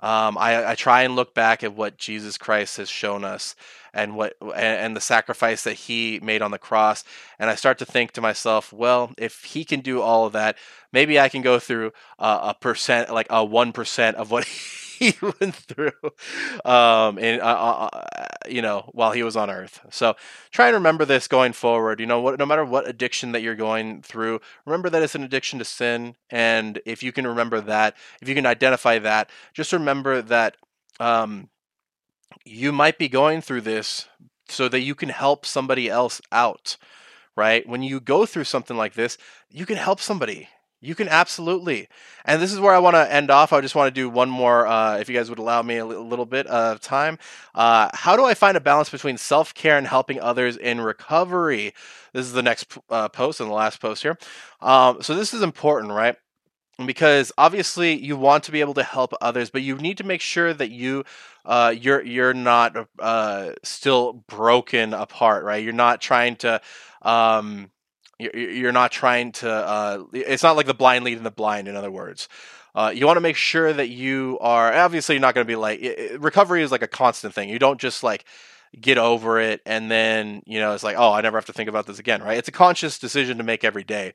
Um, 0.00 0.36
I, 0.36 0.72
I, 0.72 0.74
try 0.74 1.02
and 1.02 1.14
look 1.14 1.32
back 1.32 1.62
at 1.62 1.76
what 1.76 1.96
Jesus 1.96 2.36
Christ 2.36 2.76
has 2.78 2.90
shown 2.90 3.22
us 3.22 3.54
and 3.94 4.16
what 4.16 4.34
and, 4.40 4.54
and, 4.56 4.96
the 4.96 5.00
sacrifice 5.00 5.62
that 5.62 5.74
He 5.74 6.18
made 6.20 6.42
on 6.42 6.50
the 6.50 6.58
cross, 6.58 7.04
and 7.38 7.48
I 7.48 7.54
start 7.54 7.78
to 7.78 7.84
think 7.84 8.10
to 8.12 8.20
myself, 8.20 8.72
well, 8.72 9.12
if 9.16 9.44
He 9.44 9.64
can 9.64 9.78
do 9.78 10.00
all 10.00 10.26
of 10.26 10.32
that, 10.32 10.58
maybe 10.92 11.20
I 11.20 11.28
can 11.28 11.40
go 11.40 11.60
through 11.60 11.92
uh, 12.18 12.52
a 12.52 12.54
percent, 12.54 13.14
like 13.14 13.28
a 13.30 13.44
one 13.44 13.70
percent 13.70 14.16
of 14.16 14.32
what 14.32 14.44
he 15.02 15.14
went 15.22 15.54
through, 15.54 15.92
um, 16.64 17.18
and 17.18 17.40
uh, 17.40 17.44
uh, 17.44 17.88
uh, 17.92 18.26
you 18.48 18.62
know, 18.62 18.90
while 18.92 19.12
he 19.12 19.22
was 19.22 19.36
on 19.36 19.50
Earth. 19.50 19.80
So 19.90 20.14
try 20.50 20.68
and 20.68 20.74
remember 20.74 21.04
this 21.04 21.28
going 21.28 21.52
forward. 21.52 22.00
You 22.00 22.06
know, 22.06 22.20
what, 22.20 22.38
no 22.38 22.46
matter 22.46 22.64
what 22.64 22.88
addiction 22.88 23.32
that 23.32 23.42
you're 23.42 23.54
going 23.54 24.02
through, 24.02 24.40
remember 24.64 24.90
that 24.90 25.02
it's 25.02 25.14
an 25.14 25.22
addiction 25.22 25.58
to 25.58 25.64
sin, 25.64 26.16
and 26.30 26.80
if 26.84 27.02
you 27.02 27.12
can 27.12 27.26
remember 27.26 27.60
that, 27.60 27.96
if 28.20 28.28
you 28.28 28.34
can 28.34 28.46
identify 28.46 28.98
that, 28.98 29.30
just 29.54 29.72
remember 29.72 30.22
that 30.22 30.56
um, 31.00 31.48
you 32.44 32.72
might 32.72 32.98
be 32.98 33.08
going 33.08 33.40
through 33.40 33.62
this 33.62 34.08
so 34.48 34.68
that 34.68 34.80
you 34.80 34.94
can 34.94 35.08
help 35.08 35.46
somebody 35.46 35.88
else 35.88 36.20
out. 36.30 36.76
Right? 37.34 37.66
When 37.66 37.82
you 37.82 37.98
go 37.98 38.26
through 38.26 38.44
something 38.44 38.76
like 38.76 38.92
this, 38.92 39.16
you 39.48 39.64
can 39.64 39.78
help 39.78 40.00
somebody 40.00 40.48
you 40.82 40.96
can 40.96 41.08
absolutely. 41.08 41.88
And 42.24 42.42
this 42.42 42.52
is 42.52 42.58
where 42.58 42.74
I 42.74 42.80
want 42.80 42.96
to 42.96 43.10
end 43.10 43.30
off. 43.30 43.52
I 43.52 43.60
just 43.60 43.76
want 43.76 43.86
to 43.86 44.00
do 44.00 44.10
one 44.10 44.28
more, 44.28 44.66
uh, 44.66 44.98
if 44.98 45.08
you 45.08 45.16
guys 45.16 45.30
would 45.30 45.38
allow 45.38 45.62
me 45.62 45.76
a 45.76 45.86
little 45.86 46.26
bit 46.26 46.46
of 46.48 46.80
time. 46.80 47.18
Uh, 47.54 47.88
how 47.94 48.16
do 48.16 48.24
I 48.24 48.34
find 48.34 48.56
a 48.56 48.60
balance 48.60 48.90
between 48.90 49.16
self 49.16 49.54
care 49.54 49.78
and 49.78 49.86
helping 49.86 50.20
others 50.20 50.56
in 50.56 50.80
recovery? 50.80 51.72
This 52.12 52.26
is 52.26 52.32
the 52.32 52.42
next 52.42 52.76
uh, 52.90 53.08
post 53.08 53.40
and 53.40 53.48
the 53.48 53.54
last 53.54 53.80
post 53.80 54.02
here. 54.02 54.18
Um, 54.60 55.00
so, 55.02 55.14
this 55.14 55.32
is 55.32 55.42
important, 55.42 55.92
right? 55.92 56.16
Because 56.84 57.30
obviously 57.38 57.94
you 57.94 58.16
want 58.16 58.42
to 58.44 58.52
be 58.52 58.60
able 58.60 58.74
to 58.74 58.82
help 58.82 59.12
others, 59.20 59.50
but 59.50 59.62
you 59.62 59.76
need 59.76 59.98
to 59.98 60.04
make 60.04 60.20
sure 60.20 60.52
that 60.52 60.70
you 60.70 61.04
uh, 61.44 61.72
you're 61.78 62.02
you're 62.02 62.34
not 62.34 62.88
uh, 62.98 63.52
still 63.62 64.24
broken 64.26 64.94
apart, 64.94 65.44
right? 65.44 65.62
You're 65.62 65.74
not 65.74 66.00
trying 66.00 66.36
to 66.36 66.60
um, 67.02 67.70
you're 68.18 68.72
not 68.72 68.92
trying 68.92 69.32
to. 69.32 69.50
Uh, 69.50 70.04
it's 70.12 70.42
not 70.42 70.56
like 70.56 70.66
the 70.66 70.74
blind 70.74 71.04
leading 71.04 71.24
the 71.24 71.30
blind. 71.30 71.68
In 71.68 71.76
other 71.76 71.90
words, 71.90 72.28
uh, 72.74 72.92
you 72.94 73.06
want 73.06 73.16
to 73.16 73.22
make 73.22 73.36
sure 73.36 73.72
that 73.72 73.88
you 73.88 74.38
are. 74.40 74.72
Obviously, 74.72 75.16
you're 75.16 75.20
not 75.20 75.34
going 75.34 75.46
to 75.46 75.50
be 75.50 75.56
like 75.56 75.80
it, 75.82 76.20
recovery 76.20 76.62
is 76.62 76.70
like 76.70 76.82
a 76.82 76.88
constant 76.88 77.34
thing. 77.34 77.48
You 77.48 77.58
don't 77.58 77.80
just 77.80 78.02
like 78.02 78.24
get 78.80 78.96
over 78.96 79.38
it 79.38 79.60
and 79.66 79.90
then 79.90 80.42
you 80.46 80.58
know 80.58 80.72
it's 80.72 80.82
like 80.82 80.96
oh 80.96 81.12
I 81.12 81.20
never 81.20 81.36
have 81.36 81.44
to 81.46 81.52
think 81.52 81.68
about 81.68 81.86
this 81.86 81.98
again. 81.98 82.22
Right? 82.22 82.38
It's 82.38 82.48
a 82.48 82.52
conscious 82.52 82.98
decision 82.98 83.38
to 83.38 83.44
make 83.44 83.64
every 83.64 83.84
day. 83.84 84.12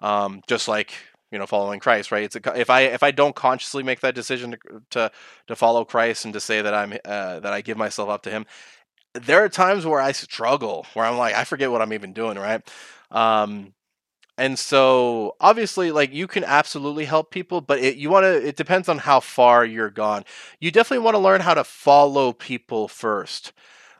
Um, 0.00 0.42
just 0.48 0.66
like 0.66 0.92
you 1.30 1.38
know 1.38 1.46
following 1.46 1.80
Christ. 1.80 2.10
Right? 2.10 2.24
It's 2.24 2.36
a, 2.36 2.58
if 2.58 2.70
I 2.70 2.82
if 2.82 3.02
I 3.02 3.10
don't 3.10 3.36
consciously 3.36 3.82
make 3.82 4.00
that 4.00 4.14
decision 4.14 4.52
to 4.52 4.82
to, 4.90 5.12
to 5.46 5.56
follow 5.56 5.84
Christ 5.84 6.24
and 6.24 6.34
to 6.34 6.40
say 6.40 6.62
that 6.62 6.74
I'm 6.74 6.92
uh, 7.04 7.40
that 7.40 7.52
I 7.52 7.60
give 7.60 7.76
myself 7.76 8.08
up 8.08 8.22
to 8.24 8.30
Him. 8.30 8.46
There 9.14 9.42
are 9.42 9.48
times 9.48 9.84
where 9.84 10.00
I 10.00 10.12
struggle, 10.12 10.86
where 10.94 11.04
I'm 11.04 11.18
like, 11.18 11.34
I 11.34 11.42
forget 11.42 11.72
what 11.72 11.82
I'm 11.82 11.92
even 11.92 12.12
doing, 12.12 12.38
right? 12.38 12.62
Um, 13.10 13.74
and 14.38 14.58
so 14.58 15.36
obviously 15.38 15.92
like 15.92 16.12
you 16.12 16.26
can 16.26 16.44
absolutely 16.44 17.04
help 17.04 17.30
people 17.30 17.60
but 17.60 17.78
it, 17.78 17.96
you 17.96 18.08
want 18.08 18.24
to 18.24 18.46
it 18.46 18.56
depends 18.56 18.88
on 18.88 18.98
how 18.98 19.20
far 19.20 19.64
you're 19.64 19.90
gone. 19.90 20.24
You 20.60 20.70
definitely 20.70 21.04
want 21.04 21.14
to 21.14 21.18
learn 21.18 21.42
how 21.42 21.54
to 21.54 21.64
follow 21.64 22.32
people 22.32 22.88
first. 22.88 23.52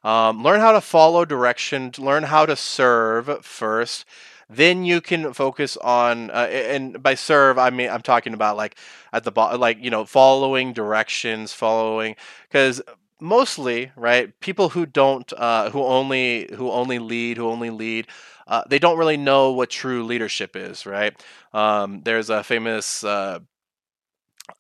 Um, 0.03 0.43
learn 0.43 0.61
how 0.61 0.73
to 0.73 0.81
follow 0.81 1.25
direction 1.27 1.93
learn 1.99 2.25
how 2.25 2.47
to 2.47 2.57
serve 2.57 3.45
first. 3.45 4.07
Then 4.49 4.85
you 4.85 5.01
can 5.03 5.33
focus 5.35 5.77
on 5.77 6.31
uh, 6.31 6.49
and 6.51 7.03
by 7.03 7.15
serve 7.15 7.59
i 7.59 7.71
mean 7.71 7.89
i'm 7.91 8.03
talking 8.03 8.35
about 8.35 8.57
like 8.57 8.77
at 9.13 9.23
the 9.25 9.31
bottom 9.31 9.61
like 9.61 9.79
you 9.81 9.91
know 9.91 10.05
following 10.05 10.73
directions 10.73 11.53
following 11.53 12.17
because 12.49 12.83
mostly 13.21 13.93
right 13.95 14.39
people 14.41 14.71
who 14.71 14.87
don't 14.87 15.33
uh, 15.35 15.71
who 15.71 15.83
only 15.83 16.49
who 16.57 16.71
only 16.71 16.99
lead 16.99 17.37
who 17.37 17.47
only 17.47 17.71
lead 17.71 18.07
uh, 18.51 18.65
they 18.69 18.79
don't 18.79 18.99
really 18.99 19.17
know 19.17 19.53
what 19.53 19.71
true 19.71 20.05
leadership 20.05 20.57
is, 20.57 20.85
right? 20.85 21.15
Um, 21.55 22.03
there's 22.05 22.31
a 22.31 22.45
famous 22.45 23.05
uh, 23.05 23.39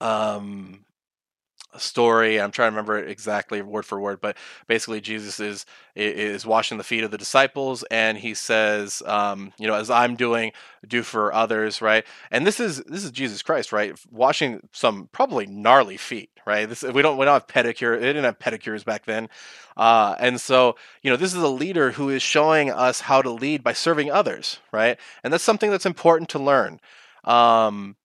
um, 0.00 0.84
story. 1.78 2.40
I'm 2.40 2.50
trying 2.50 2.68
to 2.68 2.72
remember 2.72 2.98
it 2.98 3.10
exactly 3.10 3.62
word 3.62 3.84
for 3.84 4.00
word, 4.00 4.20
but 4.20 4.36
basically 4.66 5.00
Jesus 5.00 5.40
is 5.40 5.66
is 5.94 6.46
washing 6.46 6.78
the 6.78 6.84
feet 6.84 7.04
of 7.04 7.10
the 7.10 7.18
disciples, 7.18 7.84
and 7.90 8.16
he 8.18 8.34
says, 8.34 9.02
um, 9.06 9.52
you 9.58 9.66
know, 9.66 9.74
as 9.74 9.90
I'm 9.90 10.16
doing, 10.16 10.52
do 10.86 11.02
for 11.02 11.32
others, 11.32 11.82
right? 11.82 12.04
And 12.30 12.46
this 12.46 12.60
is 12.60 12.78
this 12.84 13.04
is 13.04 13.10
Jesus 13.10 13.42
Christ, 13.42 13.72
right? 13.72 13.98
Washing 14.10 14.60
some 14.72 15.08
probably 15.12 15.46
gnarly 15.46 15.96
feet, 15.96 16.30
right? 16.46 16.68
This 16.68 16.82
we 16.82 17.02
don't 17.02 17.16
we 17.16 17.24
don't 17.24 17.34
have 17.34 17.46
pedicure. 17.46 17.98
They 17.98 18.06
didn't 18.06 18.24
have 18.24 18.38
pedicures 18.38 18.84
back 18.84 19.04
then, 19.04 19.28
uh, 19.76 20.16
and 20.18 20.40
so 20.40 20.76
you 21.02 21.10
know 21.10 21.16
this 21.16 21.34
is 21.34 21.42
a 21.42 21.48
leader 21.48 21.92
who 21.92 22.08
is 22.08 22.22
showing 22.22 22.70
us 22.70 23.00
how 23.00 23.22
to 23.22 23.30
lead 23.30 23.62
by 23.62 23.72
serving 23.72 24.10
others, 24.10 24.58
right? 24.72 24.98
And 25.22 25.32
that's 25.32 25.44
something 25.44 25.70
that's 25.70 25.86
important 25.86 26.30
to 26.30 26.38
learn. 26.38 26.80
Um, 27.24 27.96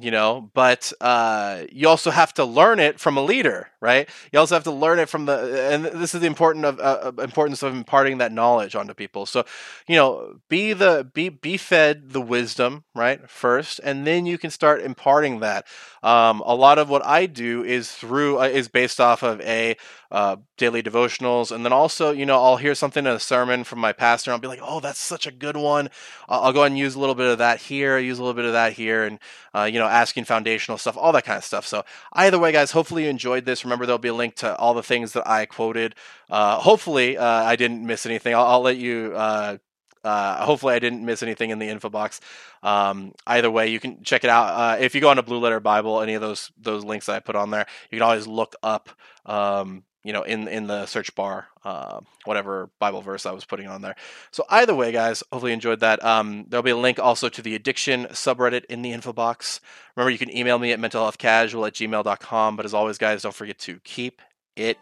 you 0.00 0.10
know 0.10 0.50
but 0.54 0.92
uh, 1.00 1.64
you 1.72 1.88
also 1.88 2.10
have 2.10 2.32
to 2.34 2.44
learn 2.44 2.78
it 2.78 3.00
from 3.00 3.16
a 3.16 3.24
leader 3.24 3.68
right? 3.86 4.08
You 4.32 4.40
also 4.40 4.56
have 4.56 4.64
to 4.64 4.72
learn 4.72 4.98
it 4.98 5.08
from 5.08 5.26
the 5.26 5.72
and 5.72 5.84
this 5.84 6.12
is 6.12 6.20
the 6.20 6.26
important 6.26 6.64
of 6.64 6.80
uh, 6.80 7.12
importance 7.22 7.62
of 7.62 7.72
imparting 7.72 8.18
that 8.18 8.32
knowledge 8.32 8.74
onto 8.74 8.94
people. 8.94 9.26
So 9.26 9.44
you 9.86 9.94
know 9.94 10.40
be 10.48 10.72
the 10.72 11.08
be 11.14 11.28
be 11.28 11.56
fed 11.56 12.10
the 12.10 12.20
wisdom 12.20 12.82
right 12.96 13.30
first 13.30 13.78
and 13.84 14.04
then 14.04 14.26
you 14.26 14.38
can 14.38 14.50
start 14.50 14.82
imparting 14.82 15.38
that. 15.40 15.66
Um, 16.02 16.40
a 16.46 16.54
lot 16.54 16.78
of 16.78 16.88
what 16.88 17.04
i 17.04 17.26
do 17.26 17.64
is 17.64 17.90
through 17.90 18.38
uh, 18.38 18.44
is 18.44 18.68
based 18.68 19.00
off 19.00 19.24
of 19.24 19.40
a 19.40 19.76
uh, 20.12 20.36
daily 20.56 20.80
devotionals 20.80 21.50
and 21.50 21.64
then 21.64 21.72
also 21.72 22.12
you 22.12 22.24
know 22.24 22.36
i'll 22.40 22.58
hear 22.58 22.76
something 22.76 23.04
in 23.04 23.12
a 23.12 23.18
sermon 23.18 23.64
from 23.64 23.80
my 23.80 23.92
pastor 23.92 24.30
and 24.30 24.34
i'll 24.34 24.40
be 24.40 24.46
like 24.46 24.60
oh 24.62 24.78
that's 24.78 25.00
such 25.00 25.26
a 25.26 25.32
good 25.32 25.56
one. 25.56 25.88
I'll 26.28 26.52
go 26.52 26.64
and 26.64 26.78
use 26.78 26.94
a 26.94 27.00
little 27.00 27.14
bit 27.14 27.26
of 27.26 27.38
that 27.38 27.60
here 27.60 27.98
use 27.98 28.18
a 28.18 28.22
little 28.22 28.34
bit 28.34 28.44
of 28.44 28.52
that 28.52 28.72
here 28.72 29.04
and 29.04 29.18
uh, 29.54 29.64
you 29.64 29.78
know 29.78 29.86
asking 29.86 30.24
foundational 30.24 30.78
stuff 30.78 30.96
all 30.96 31.12
that 31.12 31.24
kind 31.24 31.38
of 31.38 31.44
stuff. 31.44 31.66
So 31.66 31.84
either 32.12 32.38
way 32.38 32.52
guys 32.52 32.70
hopefully 32.70 33.04
you 33.04 33.10
enjoyed 33.10 33.44
this. 33.44 33.64
Remember 33.64 33.75
there'll 33.84 33.98
be 33.98 34.08
a 34.08 34.14
link 34.14 34.36
to 34.36 34.56
all 34.56 34.72
the 34.72 34.82
things 34.82 35.12
that 35.12 35.28
i 35.28 35.44
quoted 35.44 35.94
uh, 36.30 36.58
hopefully 36.58 37.18
uh, 37.18 37.24
i 37.24 37.56
didn't 37.56 37.84
miss 37.84 38.06
anything 38.06 38.34
i'll, 38.34 38.46
I'll 38.46 38.62
let 38.62 38.76
you 38.76 39.12
uh, 39.14 39.58
uh, 40.06 40.44
hopefully, 40.44 40.72
I 40.72 40.78
didn't 40.78 41.04
miss 41.04 41.24
anything 41.24 41.50
in 41.50 41.58
the 41.58 41.68
info 41.68 41.90
box. 41.90 42.20
Um, 42.62 43.12
either 43.26 43.50
way, 43.50 43.68
you 43.68 43.80
can 43.80 44.04
check 44.04 44.22
it 44.22 44.30
out. 44.30 44.46
Uh, 44.46 44.76
if 44.80 44.94
you 44.94 45.00
go 45.00 45.08
on 45.08 45.18
a 45.18 45.22
Blue 45.22 45.40
Letter 45.40 45.58
Bible, 45.58 46.00
any 46.00 46.14
of 46.14 46.20
those 46.20 46.52
those 46.56 46.84
links 46.84 47.06
that 47.06 47.16
I 47.16 47.20
put 47.20 47.34
on 47.34 47.50
there, 47.50 47.66
you 47.90 47.98
can 47.98 48.02
always 48.02 48.28
look 48.28 48.54
up 48.62 48.88
um, 49.26 49.82
you 50.06 50.12
know, 50.12 50.22
in 50.22 50.46
in 50.46 50.68
the 50.68 50.86
search 50.86 51.14
bar, 51.14 51.48
uh, 51.64 51.98
whatever 52.24 52.70
Bible 52.78 53.02
verse 53.02 53.26
I 53.26 53.32
was 53.32 53.44
putting 53.44 53.66
on 53.66 53.82
there. 53.82 53.96
So 54.30 54.44
either 54.48 54.74
way, 54.74 54.92
guys, 54.92 55.24
hopefully 55.32 55.50
you 55.50 55.54
enjoyed 55.54 55.80
that. 55.80 56.02
Um, 56.04 56.46
there'll 56.48 56.62
be 56.62 56.70
a 56.70 56.76
link 56.76 57.00
also 57.00 57.28
to 57.28 57.42
the 57.42 57.56
addiction 57.56 58.06
subreddit 58.06 58.66
in 58.66 58.82
the 58.82 58.92
info 58.92 59.12
box. 59.12 59.60
Remember, 59.96 60.10
you 60.10 60.18
can 60.18 60.34
email 60.34 60.58
me 60.60 60.70
at 60.70 60.78
mentalhealthcasual 60.78 61.66
at 61.66 61.74
gmail.com. 61.74 62.56
But 62.56 62.64
as 62.64 62.72
always, 62.72 62.98
guys, 62.98 63.22
don't 63.22 63.34
forget 63.34 63.58
to 63.60 63.80
keep 63.80 64.22
it 64.54 64.78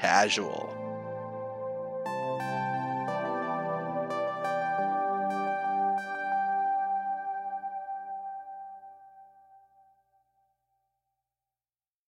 casual. 0.00 0.85